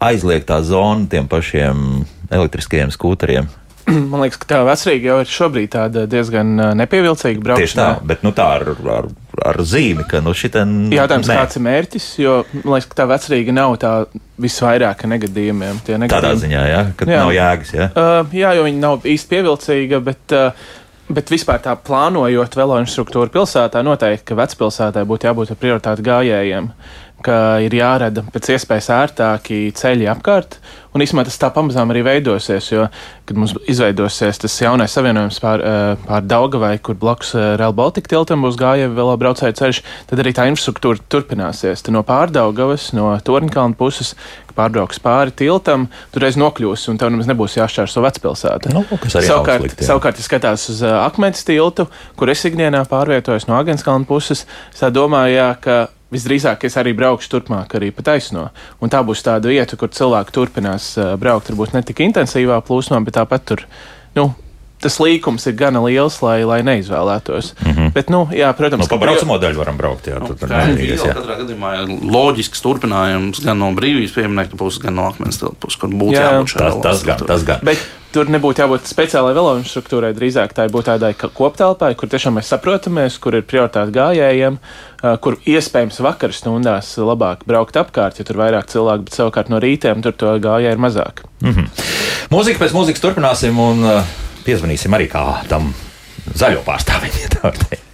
[0.00, 3.48] aizliegtā zona tiem pašiem elektriskajiem skūteriem?
[4.10, 5.76] Man liekas, ka tā vecrīga jau ir šobrīd
[6.10, 7.66] diezgan nepievilcīga braukšana.
[7.66, 9.08] Tieši tā, bet nu, tā ar, ar,
[9.52, 10.64] ar zīmi, ka nu šitā.
[10.94, 11.38] Jautājums, ne.
[11.40, 13.94] kāds ir mērķis, jo man liekas, ka tā vecrīga nav tā
[14.40, 15.80] visvairāk negadījumiem.
[15.80, 16.12] negadījumi.
[16.12, 17.22] Tādā ziņā, ja, ka jā.
[17.24, 17.72] nav jēgas.
[17.76, 17.88] Ja?
[17.94, 20.36] Uh, jā, jo viņi nav īsti pievilcīga, bet.
[20.36, 20.76] Uh,
[21.10, 26.68] Bet vispār tā plānojot veloinstruktūru pilsētā, noteikti, ka vecpilsētai būtu jābūt prioritāte gājējiem
[27.24, 30.58] ka ir jārada pēc iespējas ērtāki ceļi apkārt.
[30.90, 32.88] Un īstenībā tas tā pamazām arī veidosies, jo,
[33.28, 38.10] kad mums izveidosies tas jaunais savienojums pār, eh, pār Daugavai, kur blakus eh, Real Baltica
[38.10, 39.80] tiltam būs gājēji vēl braucēju ceļš,
[40.10, 41.84] tad arī tā infrastruktūra turpināsies.
[41.86, 44.16] Tad no pārdaugavas, no Torņkalna puses,
[44.56, 48.74] pārbrauks pāri tiltam, tur reiz nokļūs, un tev nemaz nebūs jāšķērso vecpilsēta.
[48.74, 51.86] Nu, savukārt, slikt, savukārt, ja skatās uz uh, akmens tiltu,
[52.18, 54.42] kur es ikdienā pārvietojos no Agenskalna puses,
[54.74, 55.80] es domāju, jā, ka
[56.12, 58.48] visdrīzāk es arī braukšu turpmāk, arī pa taisno.
[58.82, 63.18] Un tā būs tāda vieta, kur cilvēki turpinās braukt, varbūt ne tik intensīvā plūsmā, bet
[63.20, 63.66] tāpat tur.
[64.16, 64.32] Nu,
[64.80, 67.52] tas līkums ir gana liels, lai, lai neizvēlētos.
[67.60, 67.92] Mm -hmm.
[67.96, 70.08] Bet, nu, jā, protams, nu, ka braucamo daļu varam braukt.
[70.08, 71.14] Jā, nu, tā ir jā.
[71.14, 71.72] katrā gadījumā
[72.16, 76.54] loģisks turpinājums gan no brīvības pieminiekta puses, gan no akmens puses, kur būtu jā, jābūt
[76.54, 76.82] šādam.
[76.82, 77.60] Tas, tas gan, tas gan.
[77.62, 83.20] Bet, Tur nebūtu jābūt speciālai veloinstruktūrai, drīzāk tā būtu tādai koptelpai, kur tiešām mēs saprotamies,
[83.22, 84.56] kur ir prioritāte gājējiem,
[85.22, 90.02] kur iespējams vakar stundās labāk braukt apkārt, ja tur vairāk cilvēku, bet savukārt no rītiem
[90.02, 91.22] tur to gājēju ir mazāk.
[91.44, 91.70] Mm -hmm.
[92.34, 93.86] Mūzika pēc mūzikas turpināsim un
[94.44, 95.70] piezvanīsim arī kādam
[96.34, 97.14] zaļo pārstāvim.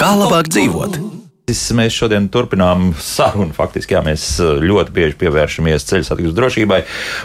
[0.00, 1.17] Kā labāk dzīvot?
[1.48, 3.54] Mēs šodien turpinām sarunu.
[3.56, 6.80] Faktiski jā, mēs eh, ļoti bieži pievēršamies ceļu satiksmes drošībai.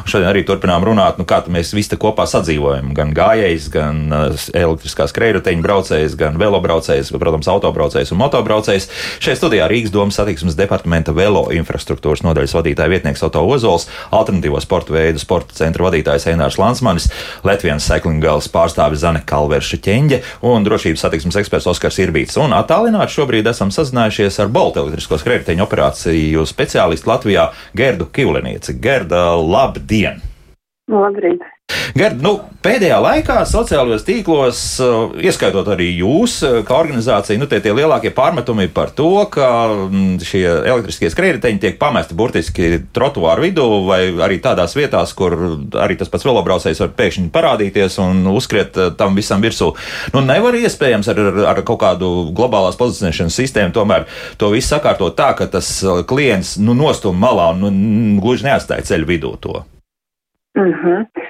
[0.08, 2.94] Šodien arī turpinām runāt, nu, kā mēs visi kopā sadzīvojam.
[2.96, 8.88] Gan gājējs, gan uh, elektriskās krējruteņu braucējs, gan velobraucējs, protams, autobraucējs un motobraucējs.
[9.24, 14.96] Šajā studijā Rīgas domas satiksmes departamenta velo infrastruktūras nodaļas vadītāja vietnieks Auto Ozols, alternatīvo sporta
[14.96, 17.10] veidu sporta centra vadītājs Einārs Lansmanis,
[17.44, 22.40] Latvijas Cycling Gals pārstāvis Zane Kalverša ķeņģe un drošības satiksmes eksperts Oskars Irbīts.
[22.40, 28.76] Un attālināti šobrīd esam sazinājušies sazinājušies ar Bolta elektrisko skrējēju operāciju speciālistu Latvijā Gerdu Kivlenieci.
[28.80, 30.22] Gerda, labdien!
[30.92, 31.42] Labrīt!
[31.94, 32.32] Gerd, nu,
[32.66, 38.10] pēdējā laikā sociālajos tīklos, uh, ieskaitot arī jūs, uh, kā organizācija, nu, tie, tie lielākie
[38.16, 44.40] pārmetumi par to, ka mm, šie elektriskie skrējēji tiek pamesti burtiski trotuāru vidū vai arī
[44.42, 45.36] tādās vietās, kur
[45.84, 49.70] arī tas pats velobraucējs var pēkšņi parādīties un uzskriet uh, tam visam virsū.
[50.16, 51.22] Nu, nevar iespējams ar,
[51.54, 54.08] ar kaut kādu globālās pozicionēšanas sistēmu tomēr
[54.42, 55.70] to visu sakārtot tā, ka tas
[56.10, 57.72] klients nu, nostum malā un nu,
[58.24, 59.62] gluži neatstāja ceļu vidū to.
[60.58, 61.23] Mm -hmm.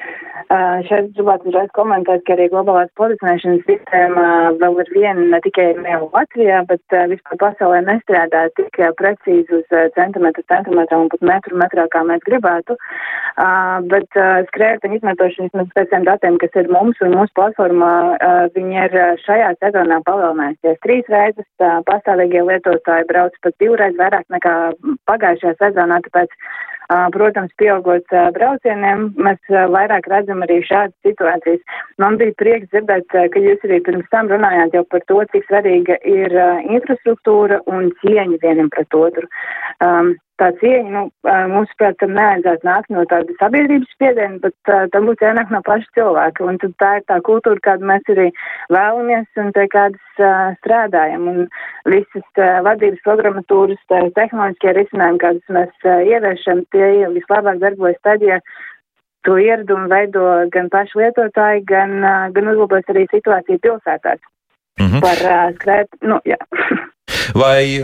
[0.53, 4.25] Uh, šeit gribētu uzreiz komentēt, ka arī globālās pozicionēšanas sistēma
[4.61, 5.71] vēl ir viena ne tikai
[6.13, 11.57] Latvijā, bet uh, vispār pasaulē nestrādā tik uh, precīzi uz centimetru, centimetru un pat metru
[11.57, 12.77] metrā, kā mēs gribētu.
[13.89, 14.19] Bet
[14.51, 17.93] skrējēju izmantošanas pēc tiem datiem, kas ir mums un mūsu platformā,
[18.53, 21.47] viņi ir šajā sezonā palielinājusies trīs reizes.
[21.89, 24.53] Pastāvīgie lietotāji brauc pat divreiz vairāk nekā
[25.09, 26.37] pagājušajā sezonā, tāpēc
[27.13, 31.61] Protams, pieaugot braucieniem, mēs vairāk redzam arī šādas situācijas.
[32.01, 35.97] Man bija prieks dzirdēt, ka jūs arī pirms tam runājāt jau par to, cik svarīga
[36.09, 36.35] ir
[36.69, 39.29] infrastruktūra un cieņa vienam pret otru.
[39.81, 41.03] Um, tā cieņa, nu,
[41.51, 45.61] mums, prāt, tam nevajadzētu nākt no tāda sabiedrības spiediena, bet uh, tam būtu jānāk no
[45.65, 46.45] paša cilvēka.
[46.49, 48.27] Un tad tā ir tā kultūra, kādu mēs arī
[48.73, 51.29] vēlamies un pie kādas uh, strādājam.
[51.31, 51.47] Un
[51.93, 58.25] visas uh, vadības programmatūras, uh, tehnoloģiskie risinājumi, kādus mēs uh, ieviešam, tie vislabāk darbojas tad,
[58.25, 58.41] ja
[59.23, 64.19] to ieradumu veido gan paši lietotāji, gan, uh, gan uzlabojas arī situācija pilsētās.
[64.81, 65.01] Mm -hmm.
[65.05, 66.41] Par uh, skrēt, nu, jā.
[67.33, 67.81] Vai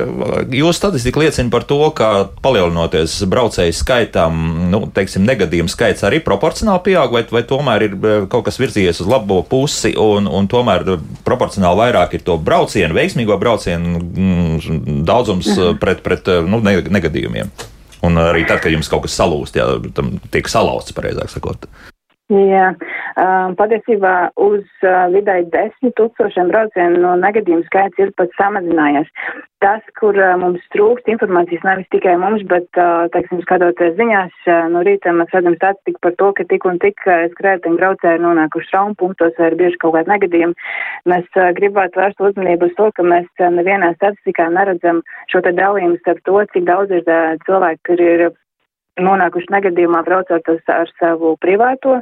[0.53, 4.37] jūsu statistika liecina par to, ka palielinoties braucēju skaitam,
[4.69, 9.01] nu, teiksim, negadījumu skaits arī proporcionāli pieaug, vai, vai tomēr ir eh, kaut kas virzījies
[9.01, 10.85] uz labo pusi, un, un tomēr
[11.25, 15.57] proporcionāli vairāk ir to braucienu, veiksmīgo braucienu mm, daudzums mhm.
[15.59, 17.49] Eh, pret, pret eh, nu, negadījumiem?
[18.05, 19.65] Un arī tad, kad jums kaut kas salūst, ja
[19.97, 21.65] tam tiek salauzts, pareizāk sakot.
[22.29, 22.67] Jā,
[23.17, 29.07] um, patiesībā uz uh, vidēji desmit tūkstošiem braucienu no negadījumu skaits ir pat samazinājies.
[29.65, 34.67] Tas, kur uh, mums trūkst informācijas, nevis tikai mums, bet, uh, teiksim, skatoties ziņās, uh,
[34.69, 38.69] no rīta mēs redzam statistiku par to, ka tik un tik uh, skrētiņu braucēji nonākuši
[38.75, 40.69] traumu vai ir bieži kaut kādi negadījumi.
[41.09, 45.01] Mēs uh, gribētu vērst uzmanību uz to, ka mēs uh, nevienā statistikā neredzam
[45.33, 48.23] šo te dalījumu starp to, cik daudz ir uh, cilvēki, kuri ir
[49.03, 51.99] nonākuši negadījumā braucot ar savu privāto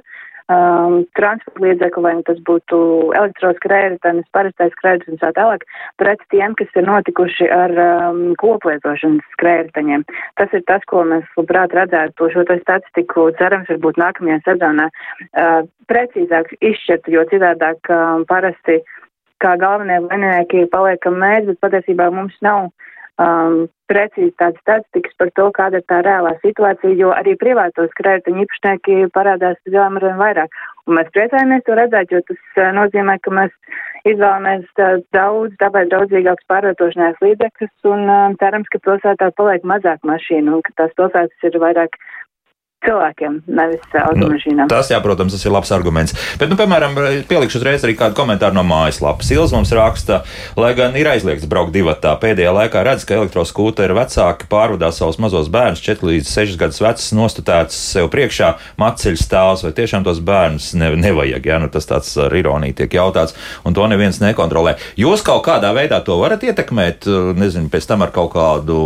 [0.53, 2.79] um, transporta līdzekli, vai nu tas būtu
[3.17, 5.65] elektroskrējējums, parastais skrējējums un tā tālāk,
[6.01, 10.05] pret tiem, kas ir notikuši ar um, koplietošanas skrējējiem.
[10.39, 15.59] Tas ir tas, ko mēs labprāt redzētu šo statistiku, cerams, varbūt nākamajā sezonā uh,
[15.91, 18.81] precīzāk izšķirt, jo citādāk um, parasti
[19.43, 22.71] kā galvenie vaininieki paliekam mēs, bet patiesībā mums nav
[23.21, 28.35] um, precīzi tādas statistikas par to, kāda ir tā reālā situācija, jo arī privātos kredītu
[28.43, 30.57] īpašnieki parādās zilām arvien vairāk.
[30.87, 33.55] Un mēs priecājamies to redzēt, jo tas uh, nozīmē, ka mēs
[34.07, 40.57] izvēlamies uh, daudz dabai draudzīgākus pārvietošanās līdzekļus un uh, cerams, ka pilsētā paliek mazāk mašīnu
[40.59, 41.99] un ka tās pilsētas ir vairāk
[42.85, 44.67] cilvēkiem, nevis uh, automašīnām.
[44.67, 46.13] Nu, tas, jā, protams, tas ir labs arguments.
[46.37, 46.93] Bet, nu, piemēram,
[47.29, 49.31] pielikšu uzreiz arī kādu komentāru no mājaslapas.
[49.33, 50.21] Ilz mums raksta,
[50.59, 55.49] lai gan ir aizliegts braukt divatā, pēdējā laikā redz, ka elektroskūteri vecāki pārvadā savus mazos
[55.53, 60.69] bērnus, 4 līdz 6 gadus vecus, nostutēts sev priekšā, maceļu stāvs, vai tiešām tos bērnus
[60.77, 63.35] ne, nevajag, jā, nu tas tāds ar ironiju tiek jautāts,
[63.65, 64.77] un to neviens nekontrolē.
[65.01, 68.79] Jūs kaut kādā veidā to varat ietekmēt, nezinu, pēc tam ar kaut kādu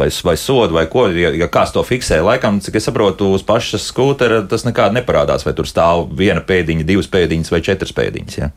[0.00, 3.22] vai, vai sodu vai ko, ja, ja kāds to fiksē, laikam, cik es saprotu, braukt
[3.22, 7.92] uz pašas skūtera, tas nekādi neparādās, vai tur stāv viena pēdiņa, divas pēdiņas vai četras
[7.92, 8.38] pēdiņas.
[8.38, 8.50] Ja?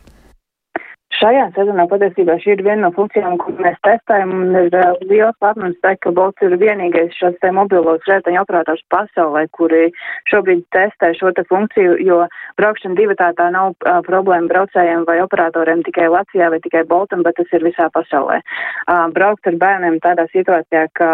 [1.14, 5.38] Šajā sezonā patiesībā šī ir viena no funkcijām, ko mēs testējam, un ir uh, liels
[5.44, 9.92] lepnums teikt, ka Bolts ir vienīgais šos te mobilos rētaņu operators pasaulē, kuri
[10.32, 12.20] šobrīd testē šo te funkciju, jo
[12.62, 17.38] braukšana divatā tā nav uh, problēma braucējiem vai operatoriem tikai Latvijā vai tikai Boltam, bet
[17.38, 18.40] tas ir visā pasaulē.
[18.88, 21.12] Uh, braukt ar bērniem tādā situācijā, ka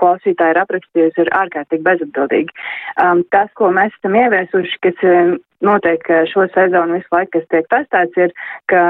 [0.00, 2.56] klausītāji ir aprakstījusi, ir ārkārtīgi bezatbildīgi.
[3.02, 5.04] Um, tas, ko mēs esam ieviesuši, kas
[5.64, 8.34] notiek šo sezonu visu laiku, kas tiek testēts, ir,
[8.72, 8.82] ka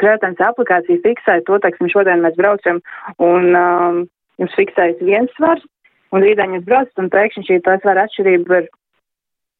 [0.00, 2.80] skrējotājs aplikācija fiksē to, teiksim, šodien mēs braucam
[3.20, 4.02] un um,
[4.40, 5.62] jums fiksējas viens svars,
[6.16, 8.70] un rītdien jūs braucat, un pēkšņi šī tā svara atšķirība ir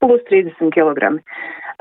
[0.00, 1.16] plus 30 kg.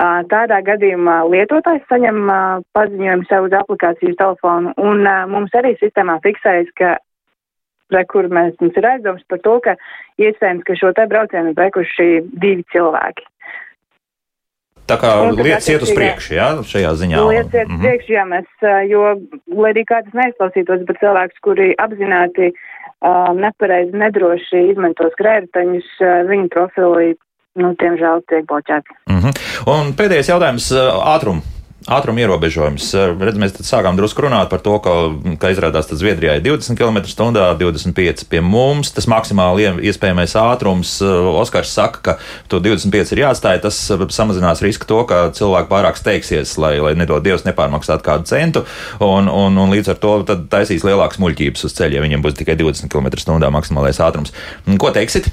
[0.00, 5.74] Uh, tādā gadījumā lietotājs saņem uh, paziņojumu sev uz aplikācijas telefonu, un uh, mums arī
[5.80, 6.94] sistēmā fiksējas, ka
[7.90, 9.76] pre kur mēs, mums ir aizdoms par to, ka
[10.22, 12.08] iespējams, ka šo te braucienu ir veikuši
[12.44, 13.26] divi cilvēki.
[14.90, 17.22] Tā kā lietas iet uz priekšu, jā, šajā ziņā.
[17.28, 17.84] Lietas iet uz -hmm.
[17.84, 18.48] priekšu, jā, mēs,
[18.90, 19.04] jo,
[19.60, 26.18] lai arī kā tas neizklausītos, bet cilvēks, kuri apzināti uh, nepareizi, nedroši izmanto skrējētaņus, uh,
[26.32, 27.14] viņu profili,
[27.60, 28.98] nu, tiemžēl tiek bloķēti.
[29.06, 29.32] -hmm.
[29.70, 30.72] Un pēdējais jautājums-
[31.14, 31.59] ātrumu
[31.90, 32.86] ātruma ierobežojums.
[32.94, 34.94] Eh, redz, mēs sākām drusku runāt par to, ka,
[35.42, 38.92] ka izrādās, ka Zviedrijā ir 20 km/h, 25 pie mums.
[38.94, 42.16] Tas maksimāli iespējamais ātrums, eh, Oskars saka, ka
[42.48, 43.60] to 25 ir jāatstāj.
[43.66, 48.30] Tas eh, samazinās risku to, ka cilvēki pārāk steigsies, lai, lai nedod Dievs nepārmaksātu kādu
[48.30, 48.64] centu,
[49.02, 50.16] un, un, un līdz ar to
[50.50, 54.34] taisīs lielākas muļķības uz ceļa, ja viņiem būs tikai 20 km/h maksimālais ātrums.
[54.80, 55.32] Ko teiksit?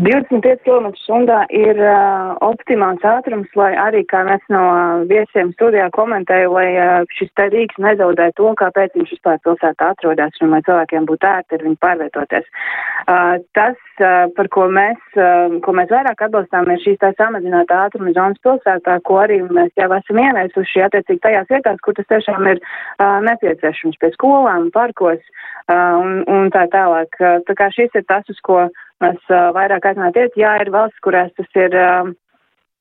[0.00, 6.54] 25 km/h ir uh, optimāls ātrums, lai arī, kā mēs no uh, viesiem studijā komentēju,
[6.54, 11.04] lai uh, šis te rīks nezaudē to, kāpēc viņš vispār pilsētā atrodas un lai cilvēkiem
[11.10, 12.48] būtu ērti ar viņu pārvietoties.
[12.48, 17.84] Uh, tas, uh, par ko mēs, uh, ko mēs vairāk atbalstām, ir šīs tā samazinātā
[17.90, 22.48] ātruma zonas pilsētā, ko arī mēs jau esam ieviesuši attiecīgi tajās vietās, kur tas tiešām
[22.54, 27.20] ir uh, nepieciešams pie skolām, parkos uh, un, un tā tālāk.
[27.20, 28.70] Uh, tā kā šis ir tas, uz ko
[29.00, 32.10] Mēs uh, vairāk aicinātu iet, jā, ir valsts, kurās tas ir uh,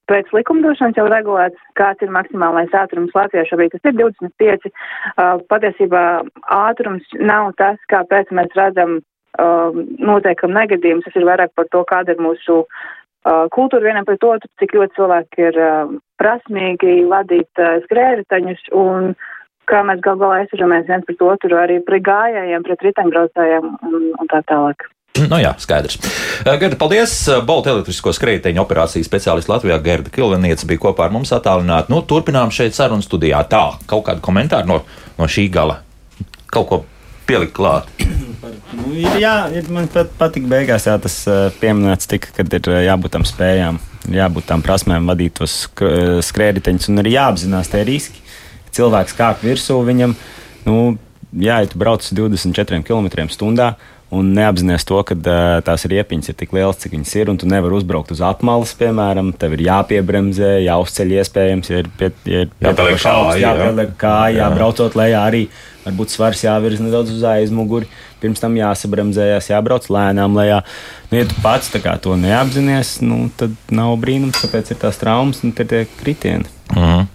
[0.09, 3.75] pēc likumdošanas jau regulēts, kāds ir maksimālais ātrums Latvijā šobrīd.
[3.75, 4.71] Tas ir 25.
[4.71, 6.03] Uh, patiesībā
[6.55, 9.79] ātrums nav tas, kāpēc mēs redzam uh,
[10.11, 11.07] noteikam negadījumus.
[11.07, 14.99] Tas ir vairāk par to, kāda ir mūsu uh, kultūra vienam pret otru, cik ļoti
[14.99, 19.13] cilvēki ir uh, prasmīgi vadīt uh, skrējētaņus un
[19.69, 24.31] kā mēs gal galā aizsaramies viens pret otru arī pret gājējiem, pret riteņbraucējiem un, un
[24.31, 24.89] tā tālāk.
[25.17, 25.97] Nu jā, skaidrs.
[26.45, 27.13] Gerda, paldies.
[27.47, 31.91] Bolta elektrisko skrejteņu operācijas speciālists Latvijā Gerda Kilvenieca bija kopā ar mums attālināti.
[31.91, 33.41] Nu, turpinām šeit sarunu studijā.
[33.49, 34.79] Tā, kaut kādu komentāru no,
[35.17, 35.81] no šī gala.
[36.53, 36.79] Kaut ko
[37.27, 37.89] pielikt klāt.
[38.77, 41.19] Nu, ir, jā, ir, man pat patīk beigās jā, tas
[41.59, 43.81] pieminēts, tika, kad ir jābūt tam spējām,
[44.13, 45.65] jābūt tam prasmēm vadīt tos
[46.29, 48.23] skrējējiņus un ir jāapzinās tie riski.
[48.77, 50.13] Cilvēks kāp virsū viņam,
[50.69, 50.75] nu,
[51.33, 53.73] jā, ja tu brauc 24 km/h
[54.15, 55.15] un neapzināties to, ka
[55.65, 59.31] tās riepiņas ir tik lielas, cik viņas ir, un tu nevari uzbraukt uz apmales, piemēram,
[59.37, 64.47] tev ir jāpiebremzē, jāuzceļ iespējams, ja ir pie, ja ir jāpieliek kāja, jā.
[64.55, 65.43] braucot lejā arī.
[65.85, 67.87] Varbūt svars jāvirz nedaudz uz aizmuguri,
[68.19, 70.59] pirms tam jāsabremzējas, jābrauc lēnām lejā.
[71.09, 71.71] Nu, ja tu pats
[72.03, 76.49] to neapzinājies, nu, tad nav brīnums, kāpēc ir tās traumas un tie kritieni.
[76.75, 77.07] Mhm.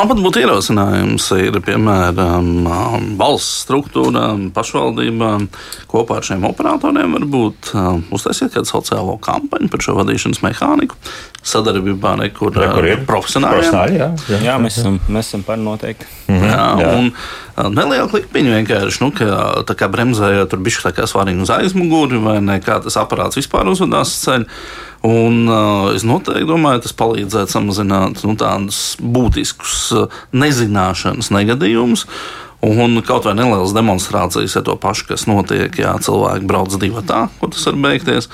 [0.00, 5.42] Man pat būtu ierosinājums, ir piemēram um, valsts struktūrām, pašvaldībām
[5.90, 10.96] kopā ar šiem operatoriem varbūt um, uztaisīt kādu sociālo kampaņu par šo vadīšanas mehāniku.
[11.44, 13.76] Sadarbībā ar kur, re, kur ir profesionāļiem.
[13.92, 16.08] Jā, jā, jā, mēs esam, mēs esam par noteikti.
[16.32, 16.96] Mhm, jā, jā.
[16.96, 21.44] Un, uh, Neliela klipiņa vienkārši, nu, ka tā kā bremzējot, tur bija tā kā svarīgi
[21.44, 24.46] uz aizmuguri, vai ne, kā tas aparāts vispār uzvedās ceļā.
[25.06, 32.04] Un, uh, es noteikti domāju, tas palīdzētu samazināt nu, tādus būtiskus uh, nezināšanas negadījumus.
[32.60, 37.22] Un kaut vai nelielas demonstrācijas ar to pašu, kas notiek, ja cilvēki brauc divi tā,
[37.40, 38.28] ko tas var beigties.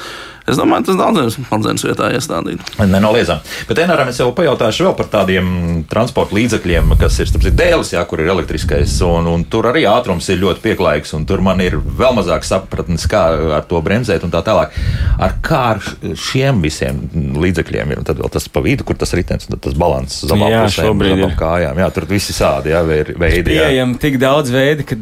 [0.46, 2.60] Es domāju, tas daudziem padzemes vietā iestādīt.
[2.78, 3.42] Nenoliedzami.
[3.66, 5.48] Bet NRM es jau pajautāšu vēl par tādiem
[5.90, 10.28] transporta līdzekļiem, kas ir starp dēlis, jā, kur ir elektriskais, un, un tur arī ātrums
[10.30, 13.24] ir ļoti pieklājīgs, un tur man ir vēl mazāk sapratnes, kā
[13.58, 14.76] ar to bremzēt un tā tālāk.
[15.18, 15.82] Ar kā ar
[16.14, 17.02] šiem visiem
[17.42, 20.30] līdzekļiem ir, un tad vēl tas pa vidu, kur tas ritens, un tas balans uz
[20.30, 21.82] abām pusēm, uz abām kājām.
[21.82, 23.42] Jā, tur visi sādi, jā, veidi.
[23.50, 25.00] Pieejam tik daudz veidi, ka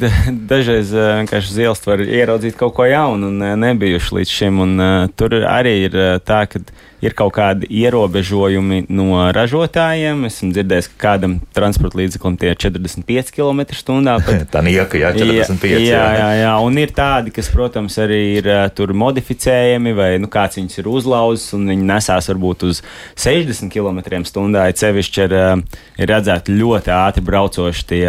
[0.55, 4.65] dažreiz eh, vienkārši uz ielas var ieraudzīt kaut ko jaunu un eh, nebijuši līdz šim,
[4.65, 6.61] un tur tur arī ir eh, tā, ka
[7.05, 10.25] ir kaut kādi ierobežojumi no ražotājiem.
[10.29, 14.47] Esmu dzirdējis, ka kādam transporta līdzeklim tie ir 45 km/h.
[14.53, 15.75] tā nieka, jā, 45.
[15.75, 20.11] Jā, jā, jā, jā, un ir tādi, kas, protams, arī ir uh, tur modificējami, vai
[20.23, 22.83] nu, kāds viņus ir uzlauzis, un viņi nesās varbūt uz
[23.21, 24.65] 60 km/h.
[24.81, 28.05] Cevišķi ir, uh, ir redzēti ļoti ātri braucoši tie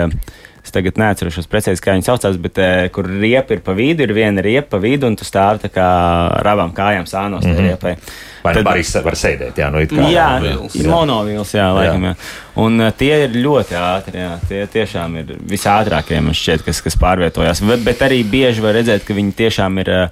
[0.65, 4.13] Es tagad neatceros precīzi, kā viņi saucās, bet eh, kur riepa ir pa vidu, ir
[4.17, 5.85] viena riepa pa vidu, un tu stāvi tā kā
[6.39, 7.67] ar abām kājām sānos mm -hmm.
[7.67, 7.93] riepai.
[8.43, 10.27] Vai nu Tad, arī var sēdēt, jā, nu it kā jā,
[10.73, 12.15] ir monovils, jā, laikam, jā.
[12.55, 16.97] Un uh, tie ir ļoti ātri, jā, tie tiešām ir visātrākie, man šķiet, kas, kas
[16.97, 20.07] pārvietojās, bet, bet arī bieži var redzēt, ka viņi tiešām ir uh,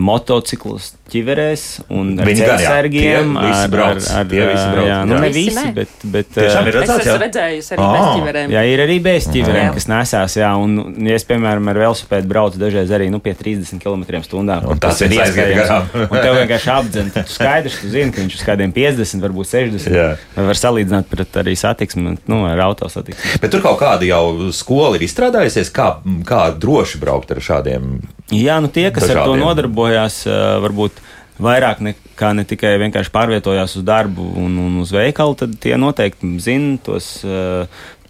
[0.00, 1.62] motociklus ķiverēs
[1.92, 3.34] un ar ceļsargiem.
[3.36, 4.86] Ar, ar, ar, tie visi brauc.
[4.88, 8.54] Jā, nu, ne visi, bet, bet Tiešām ir redzēts, es esmu redzējusi arī bez ķiverēm.
[8.54, 10.78] Jā, ir arī bez ķiverēm, kas nesās, jā, un,
[11.08, 14.32] ja es, piemēram, ar velosipēdu braucu dažreiz arī, nu, pie 30 km/h.
[14.72, 15.98] Un tas ir iespējams.
[16.06, 19.92] Un tev vienkārši apdzen, tu skaidrs, tu zini, ka viņš uz kādiem 50, varbūt 60.
[19.98, 20.08] Jā.
[20.48, 23.36] Var salīdzināt pret arī satiksmi, nu, ar autosatiksmi.
[23.42, 25.94] Bet tur kaut kāda jau skola ir izstrādājusies, kā,
[26.28, 27.94] kā droši braukt ar šādiem.
[28.32, 29.34] Jā, nu tie, kas ar to
[29.82, 30.26] nodarbojās,
[30.62, 31.00] varbūt
[31.42, 36.38] vairāk nekā ne tikai vienkārši pārvietojās uz darbu un, un uz veikalu, tad tie noteikti
[36.38, 37.24] zina tos.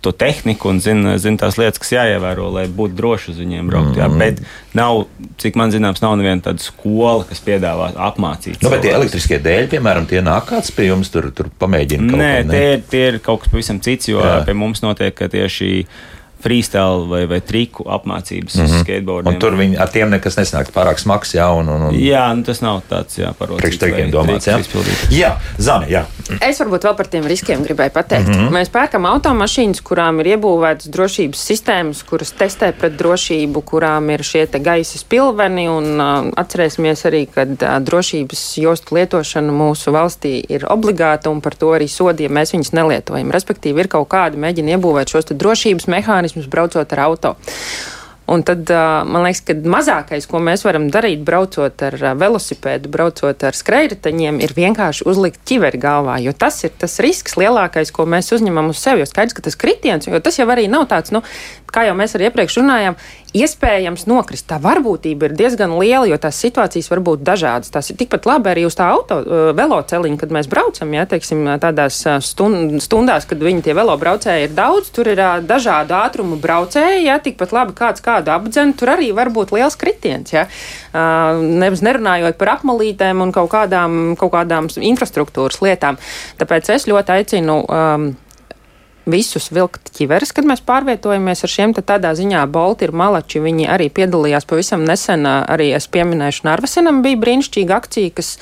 [0.02, 3.92] To tehniku un zina, zina tās lietas, kas jāievēro, lai būtu droši uz viņiem braukt.
[3.92, 4.40] Mm jā, bet
[4.74, 5.04] nav,
[5.38, 8.58] cik man zināms, nav neviena tāda skola, kas piedāvā apmācīt.
[8.66, 12.18] Nu, bet tie elektriskie dēļi, piemēram, tie nāk kāds pie jums tur, tur pamēģina?
[12.18, 12.50] Nē, ne?
[12.50, 14.40] tie, tie ir kaut kas pavisam cits, jo jā.
[14.42, 15.70] pie mums notiek tieši
[16.42, 18.80] freestyle vai, vai triku apmācības mm -hmm.
[18.82, 19.34] skateboardiem.
[19.34, 21.94] Un tur viņi ar tiem nekas nesnāk pārāk smags, jā, un, un, un...
[21.94, 23.62] jā nu tas nav tāds, jā, parots.
[23.62, 24.58] Priekštrikiem domāts, jā.
[25.10, 26.04] Jā, Zani, jā.
[26.40, 28.28] Es varbūt vēl par tiem riskiem gribēju pateikt.
[28.28, 28.50] Mm -hmm.
[28.56, 34.46] Mēs pērkam automašīnas, kurām ir iebūvētas drošības sistēmas, kuras testē pret drošību, kurām ir šie
[34.46, 40.66] te gaisa spilveni, un uh, atcerēsimies arī, ka uh, drošības jostu lietošana mūsu valstī ir
[40.68, 43.30] obligāta, un par to arī sodi, ja mēs viņus nelietojam.
[43.30, 47.36] Respektīvi, ir kaut kādi mēģina iebūvēt šos drošības mehānismus, mehānismus braucot ar auto.
[48.32, 53.52] Un tad man liekas, ka mazākais, ko mēs varam darīt, braucot ar velosipēdu, braucot ar
[53.52, 56.20] skrejriteņiem, ir vienkārši uzlikt ķiveri galvā.
[56.22, 59.02] Jo tas ir tas risks lielākais, ko mēs uzņemam uz sevi.
[59.02, 61.20] Jo skaidrs, ka tas kritiens, jo tas jau arī nav tāds, nu,
[61.72, 62.96] kā jau mēs arī iepriekš runājām,
[63.32, 64.46] iespējams nokrist.
[64.50, 67.72] Tā varbūtība ir diezgan liela, jo tās situācijas var būt dažādas.
[67.72, 71.46] Tas ir tikpat labi arī uz tā auto uh, veloceliņa, kad mēs braucam, ja teiksim,
[71.62, 77.06] tādās stund, stundās, kad viņi tie velobraucēji ir daudz, tur ir uh, dažādu ātrumu braucēji,
[77.08, 80.34] ja tikpat labi kāds kādu apdzen, tur arī var būt liels kritiens.
[80.34, 80.44] Ja?
[80.92, 85.96] Uh, nevis nerunājot par apmalītēm un kaut kādām, kaut kādām infrastruktūras lietām.
[86.40, 88.12] Tāpēc es ļoti aicinu um,
[89.10, 91.74] visus vilkt ķiveres, kad mēs pārvietojamies ar šiem.
[91.74, 93.42] Tādā ziņā Bolti ir malači.
[93.42, 95.26] Viņi arī piedalījās pavisam nesen.
[95.26, 98.32] Arī es pieminēšu, Narvesenam bija brīnišķīga akcija, kas,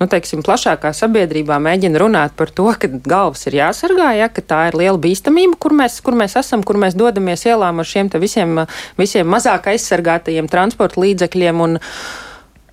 [0.00, 4.62] nu, teiksim, plašākā sabiedrībā mēģina runāt par to, ka galvas ir jāsargā, ja, ka tā
[4.70, 8.64] ir liela bīstamība, kur mēs, kur mēs esam, kur mēs dodamies ielām ar šiem visiem,
[9.00, 11.64] visiem mazāk aizsargātajiem transporta līdzekļiem.
[11.68, 11.78] Un,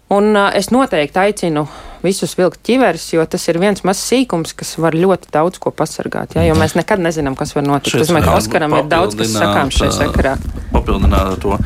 [0.07, 1.65] Un es noteikti aicinu
[2.03, 6.37] visus vilkt ķiveres, jo tas ir viens mazs sīkums, kas var ļoti daudz ko pasargāt.
[6.37, 6.45] Ja?
[6.47, 7.99] Jo mēs nekad nezinām, kas var notikt.
[8.01, 10.35] Es domāju, ka Oskaram ir daudz, kas sakām šajā sakarā.
[10.73, 11.57] Papildināt to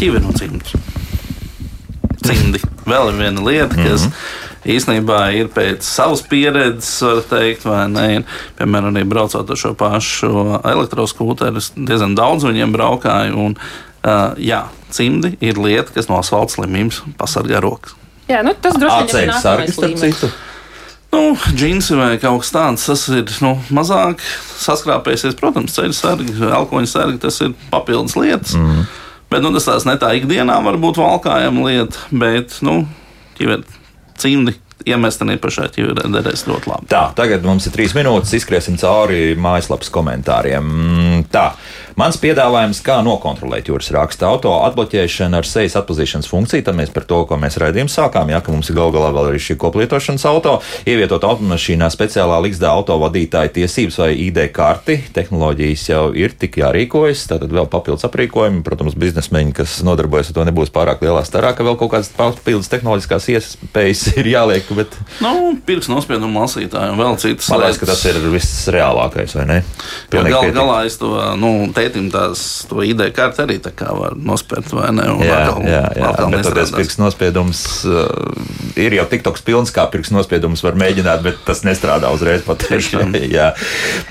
[0.00, 0.82] ķiveru cimdu.
[2.24, 2.62] Cimdi.
[2.88, 4.08] Vēl ir viena lieta, kas.
[4.08, 8.06] Mm -hmm īstenībā ir pēc savas pieredzes, var teikt, vai ne.
[8.58, 10.30] Piemēram, arī braucot ar šo pašu
[10.64, 13.34] elektroskūteru, diezgan daudz viņiem braukāju.
[13.46, 13.58] Un,
[14.04, 17.96] uh, jā, cimdi ir lieta, kas no asfalta slimības pasargā rokas.
[18.30, 20.32] Jā, nu, tas droši vien ir starp citu.
[21.14, 24.22] Nu, džinsi vai kaut kas tāds, tas ir nu, mazāk
[24.58, 25.36] saskrāpējies.
[25.38, 28.56] Protams, ceļu sargi, alkoņa sargi, tas ir papildus lietas.
[28.58, 28.88] Mm.
[29.30, 32.80] Bet nu, tas tās ne tā ikdienā var būt valkājama lieta, bet nu,
[33.38, 33.62] ķiver,
[34.20, 34.56] cimdi
[34.88, 36.88] iemest arī pašā ķiverē derēs ļoti labi.
[36.92, 40.66] Tā, tagad mums ir trīs minūtes, izskriesim cauri mājaslapas komentāriem.
[40.66, 41.52] Mm, tā.
[41.94, 47.04] Mans piedāvājums, kā nokontrolēt jūras raksta auto atbloķēšanu ar sejas atpazīšanas funkciju, tad mēs par
[47.06, 50.24] to, ko mēs raidījām, sākām, ja, ka mums ir gal galā vēl arī šī koplietošanas
[50.26, 50.56] auto,
[50.90, 54.96] ievietot automašīnā speciālā liksdā auto vadītāja tiesības vai ID karti.
[55.14, 58.64] Tehnoloģijas jau ir tik jārīkojas, tātad vēl papildus aprīkojumi.
[58.66, 62.72] Protams, biznesmeņi, kas nodarbojas ar to, nebūs pārāk lielā starā, ka vēl kaut kādas papildus
[62.74, 64.74] tehnoloģiskās iespējas ir jāliek.
[64.74, 64.98] Bet...
[65.22, 67.54] Nu, pirks nospiedumu lasītājiem vēl citas.
[67.54, 69.62] Man liekas, ka tas ir viss reālākais, vai ne?
[70.10, 74.16] Pilnīgi gal, galā es to, nu, te tētim tās ideja kārta arī tā kā var
[74.16, 75.06] nospērt, vai ne?
[75.24, 76.10] Jā, atkal, jā, jā.
[76.10, 80.78] Atkal bet tas pirks nospiedums uh, ir jau tik toks pilns, kā pirks nospiedums var
[80.80, 83.02] mēģināt, bet tas nestrādā uzreiz patieši.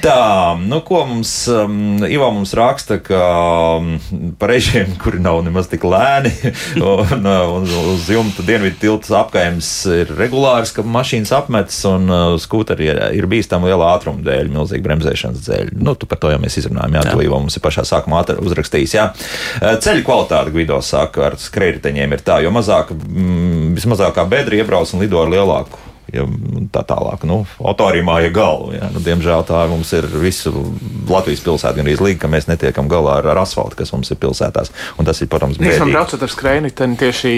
[0.04, 0.20] Tā,
[0.62, 3.22] nu ko mums, um, Ivo mums raksta, ka
[3.80, 3.96] um,
[4.40, 6.34] par režiem, kuri nav nemaz tik lēni,
[6.94, 12.24] un, uh, un uz jumta dienvidu tiltas apkaimes ir regulārs, ka mašīnas apmetas un uh,
[12.42, 15.74] skūteri ir, bīstami liela ātruma dēļ, milzīgi bremzēšanas dēļ.
[15.84, 17.16] Nu, tu par to jau mēs izrunājām, jā, jā.
[17.16, 18.98] to Ivo mums ir pašā sākumā uzrakstījis.
[18.98, 19.08] Jā.
[19.84, 25.06] Ceļu kvalitāte, Gvido saka, ar skrējējiņiem ir tā, jo mazāk, mm, vismazākā bedra iebrauc un
[25.06, 26.26] lido ar lielāku ja
[26.74, 27.24] tā tālāk.
[27.30, 28.74] Nu, autorī māja galvu.
[28.76, 28.90] Ja.
[28.94, 30.52] Nu, diemžēl tā mums ir visu
[31.10, 34.72] Latvijas pilsētu gan izlīga, ka mēs netiekam galā ar, ar asfaltu, kas mums ir pilsētās.
[35.00, 35.82] Un tas ir, protams, bēdīgi.
[35.84, 37.34] Man braucot ar skrējēju, tad tieši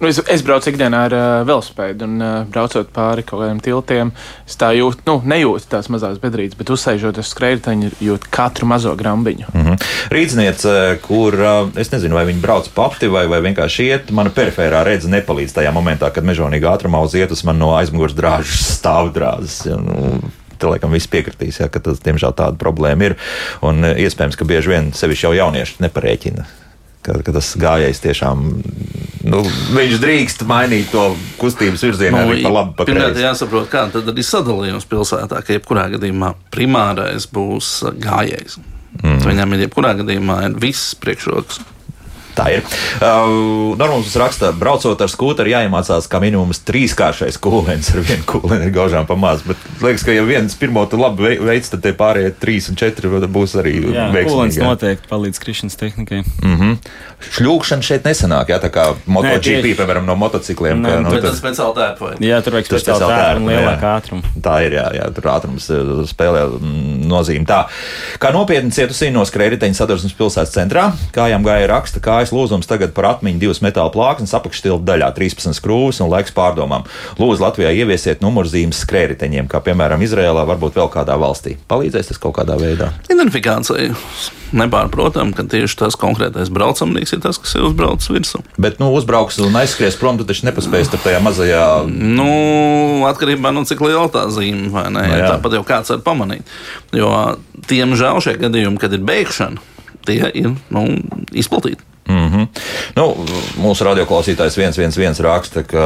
[0.00, 4.12] nu, es, es braucu ikdienā ar uh, velospēdu un uh, braucot pāri kaut kādiem tiltiem.
[4.48, 8.68] Es tā jūtu, nu, nejūtu tās mazās bedrītes, bet uzsēžot uz skrējēju, tad jūtu katru
[8.70, 9.50] mazo grambiņu.
[9.52, 9.88] Mm -hmm.
[10.14, 10.74] Rīdzniece,
[11.06, 15.08] kur uh, es nezinu, vai viņi brauc pati vai, vai vienkārši iet, mana perifērā redze
[15.08, 19.64] nepalīdz tajā momentā, kad mežonīga ātrumā uz ietus man no aizmugures drāžas stāvdrāzes.
[19.66, 20.20] Ja, nu,
[20.60, 23.18] te laikam viss piekritīs, ja, ka tas, diemžēl, tāda problēma ir.
[23.66, 26.46] Un e, iespējams, ka bieži vien sevišķi jau jaunieši neparēķina.
[27.00, 28.42] Ka, ka tas gājējs tiešām
[29.32, 29.40] nu,
[29.72, 31.06] viņš drīkst mainīt to
[31.40, 32.74] kustības virzienu nu, arī pa labi.
[32.76, 38.60] Pa Pirmkārt, jāsaprot, kā tad ir sadalījums pilsētā, ka jebkurā gadījumā primārais būs gājējs.
[39.00, 39.20] Mm.
[39.24, 41.62] Viņam ir jebkurā gadījumā ir viss priekšroks.
[42.36, 42.64] Tā ir.
[43.00, 48.74] Uh, Normāls raksta, braucot ar skūteri, jāiemācās kā minimums trīskāršais kūlēns ar vienu kūlēnu ir
[48.74, 49.42] gaužām pa maz.
[49.46, 53.10] Bet liekas, ka ja viens pirmo tu labi veids, tad tie pārējie trīs un četri
[53.10, 54.28] būs arī veiksmīgi.
[54.30, 56.22] Kūlēns noteikti palīdz krišanas tehnikai.
[56.44, 56.76] Mm -hmm.
[57.20, 60.80] Šļūkšana šeit nesanāk, jā, tā kā MotoGP, piemēram, no motocikliem.
[60.80, 62.12] Nē, ka, nu, tas ir speciāli vai?
[62.24, 64.22] Jā, tur vajag speciāli tēpa un lielāku ātrumu.
[64.42, 67.44] Tā ir, jā, jā, tur ātrums uh, spēlē mm, nozīmi.
[67.48, 67.66] Tā,
[68.20, 72.90] kā nopietni cietusī no skrējriteņa sadursmes pilsētas centrā, kājām gāja raksta, kājas Kājas lūzums tagad
[72.92, 76.82] par atmiņu divas metāla plāksnes apakšstilta daļā, 13 skrūves un laiks pārdomām.
[77.16, 81.54] Lūdzu, Latvijā ieviesiet numurzīmes skrējriteņiem, kā piemēram Izrēlā, varbūt vēl kādā valstī.
[81.72, 82.90] Palīdzēs tas kaut kādā veidā?
[83.08, 83.96] Identifikācija.
[84.60, 88.42] Nepārprotam, ka tieši tas konkrētais braucamnieks ir tas, kas ir uzbraucis virsū.
[88.60, 91.66] Bet, nu, uzbrauks un aizskries prom, tu taču nepaspēsi tajā mazajā.
[91.88, 92.28] Nu,
[93.08, 95.08] atkarībā no cik liela tā zīme, vai ne?
[95.08, 96.56] No, Tāpat jau kāds var pamanīt.
[96.92, 97.14] Jo,
[97.70, 99.62] diemžēl, šie gadījumi, kad ir beigšana,
[100.04, 100.84] tie ir nu,
[101.30, 101.86] izplatīti.
[102.10, 102.46] Mm -hmm.
[102.96, 103.04] nu,
[103.62, 105.84] mūsu radioklausītājs 111 raksta, ka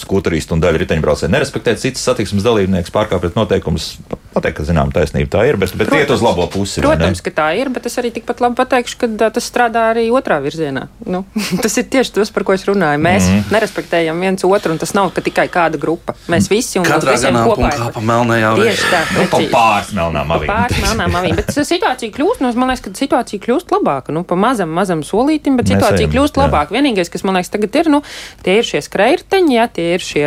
[0.00, 3.92] skūteristi un daļa riteņbraucēji nerespektē citas satiksmes dalībniekus, pārkāpjot noteikumus.
[4.30, 6.80] Pateikt, ka zinām, taisnība tā ir, bet, bet protams, iet uz labo pusi.
[6.80, 10.38] Protams, ka tā ir, bet es arī tikpat labi pateikšu, ka tas strādā arī otrā
[10.42, 10.86] virzienā.
[11.06, 11.24] Nu,
[11.64, 12.98] tas ir tieši tas, par ko es runāju.
[13.02, 13.52] Mēs mm -hmm.
[13.52, 16.14] nerespektējam viens otru, un tas nav tikai kāda grupa.
[16.28, 19.02] Mēs visi un Katrā visiem kopā ir pa melnajā tieši tā.
[19.18, 20.46] Nu, pa pāris melnām avīm.
[20.46, 24.14] Pāris melnām avīm, bet situācija kļūst, nu, man liekas, ka situācija kļūst labāka.
[24.14, 26.74] Nu, pa mazam, mazam solītim, bet situācija Mēs kļūst labāka.
[26.74, 28.02] Vienīgais, kas man liekas tagad ir, nu,
[28.44, 30.24] tie ir šie skrējrteņi, ja, tie ir šie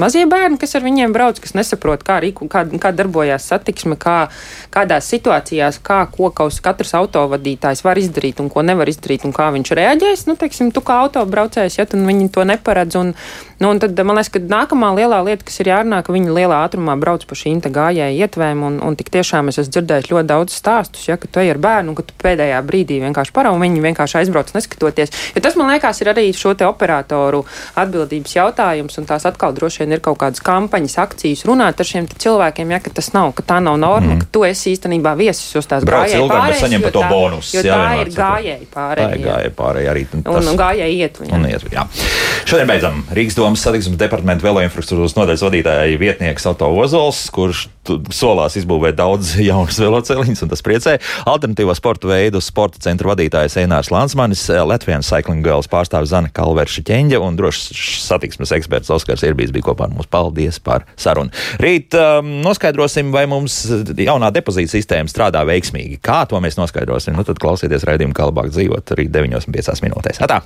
[0.00, 4.28] mazie bērni, kas ar viņiem brauc, kas nesaprot, kā, rīku, kā, kā darbojās satiksme, kā,
[4.74, 9.50] kādās situācijās, kā ko kaus katrs autovadītājs var izdarīt un ko nevar izdarīt un kā
[9.54, 10.26] viņš reaģēs.
[10.28, 12.98] Nu, teiksim, tu kā autobraucējs, ja viņi to neparedz.
[13.00, 13.14] Un,
[13.60, 16.62] nu, un tad man liekas, ka nākamā lielā lieta, kas ir jārunā, ka viņi lielā
[16.66, 20.56] ātrumā brauc pa šīm gājēju ietvēm, un, un tik tiešām es esmu dzirdējis ļoti daudz
[20.56, 24.20] stāstus, ja, ka tu ej ar bērnu, ka tu pēdējā brīdī vienkārši paraugi, viņi vienkārši
[24.22, 25.12] aizbrauc neskatoties.
[25.34, 27.44] Jo tas, man liekas, ir arī šo te operatoru
[27.80, 32.08] atbildības jautājums, un tās atkal droši vien ir kaut kādas kampaņas, akcijas runāt ar šiem
[32.08, 34.24] cilvēkiem, ja tas nav, ka tā nav norma, mm.
[34.24, 36.64] ka tu esi īstenībā viesis uz tās gājēju pārējas.
[36.64, 37.56] Saņem par to bonusu.
[37.58, 39.08] Jo jā, tā ir gājēji pārējie.
[39.08, 40.04] Tā ir gājēji pārējie arī.
[40.14, 41.22] Tas, un, un gājēji iet.
[41.28, 41.86] Un iet jā.
[42.44, 47.66] Šodien beidzam Rīgas domas satiksmes departamenta veloinfrastruktūras nodaļas vadītāja vietnieks Auto Ozols, kurš
[48.14, 50.96] solās izbūvēt daudz jaunas veloceliņas, un tas priecē.
[51.30, 57.20] Alternatīvo sporta veidu sporta centra vadītājs Einārs Lansmanis, Latvijas Cycling Girls pārstāvis Zana Kalverša ķeņģa
[57.24, 57.68] un drošs
[58.06, 60.10] satiksmes eksperts Oskars Irbīs bija kopā ar mums.
[60.10, 61.34] Paldies par sarunu.
[61.62, 63.62] Rīt um, noskaidrosim, vai mums
[63.98, 66.00] jaunā depozīta sistēma strādā veiksmīgi.
[66.04, 67.16] Kā to mēs noskaidrosim?
[67.18, 70.22] Nu, tad klausieties raidījumu, kā labāk dzīvot rīt 9,5 minūtēs.
[70.24, 70.44] Atā!